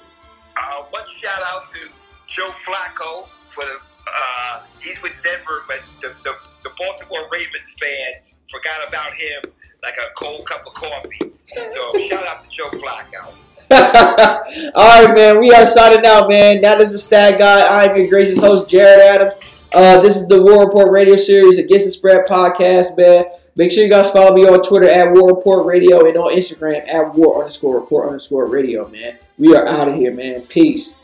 With 5.08 5.24
Denver, 5.24 5.64
but 5.68 5.80
the, 6.02 6.14
the, 6.24 6.36
the, 6.64 6.70
Baltimore 6.78 7.28
Ravens 7.32 7.74
fans 7.80 8.34
forgot 8.52 8.88
about 8.88 9.14
him 9.14 9.52
like 9.84 9.96
a 9.96 10.14
cold 10.18 10.46
cup 10.46 10.66
of 10.68 10.74
coffee. 10.74 11.34
So 11.48 12.08
shout 12.08 12.28
out 12.28 12.42
to 12.42 12.50
Joe 12.50 12.70
Flacco. 12.72 13.34
All 14.76 15.06
right, 15.06 15.16
man. 15.16 15.40
We 15.40 15.52
are 15.52 15.66
signing 15.66 16.06
out, 16.06 16.30
man. 16.30 16.62
That 16.62 16.82
is 16.82 16.92
the 16.92 16.98
Stat 16.98 17.40
Guy. 17.40 17.86
I'm 17.86 17.96
your 17.98 18.08
gracious 18.08 18.40
host, 18.40 18.68
Jared 18.70 19.02
Adams. 19.02 19.38
Uh, 19.74 20.02
this 20.02 20.18
is 20.18 20.28
the 20.28 20.42
War 20.42 20.66
Report 20.66 20.92
Radio 20.92 21.16
Series 21.16 21.58
Against 21.58 21.86
the 21.86 21.92
Spread 21.92 22.26
podcast, 22.28 22.98
man. 22.98 23.26
Make 23.56 23.72
sure 23.72 23.84
you 23.84 23.90
guys 23.90 24.12
follow 24.12 24.36
me 24.36 24.48
on 24.48 24.62
Twitter 24.62 24.88
at 24.88 25.12
War 25.12 25.30
Report 25.30 25.66
Radio 25.66 26.06
and 26.08 26.18
on 26.18 26.32
Instagram 26.32 26.88
at 26.88 27.14
War 27.16 27.40
underscore 27.40 27.80
Report 27.80 28.08
underscore 28.08 28.46
Radio, 28.46 28.88
man. 28.90 29.18
We 29.38 29.56
are 29.56 29.66
out 29.68 29.90
of 29.90 29.96
here, 29.96 30.14
man. 30.14 30.42
Peace. 30.42 30.96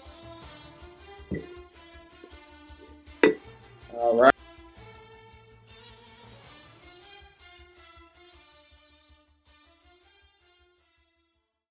All 4.03 4.17
right. 4.17 4.33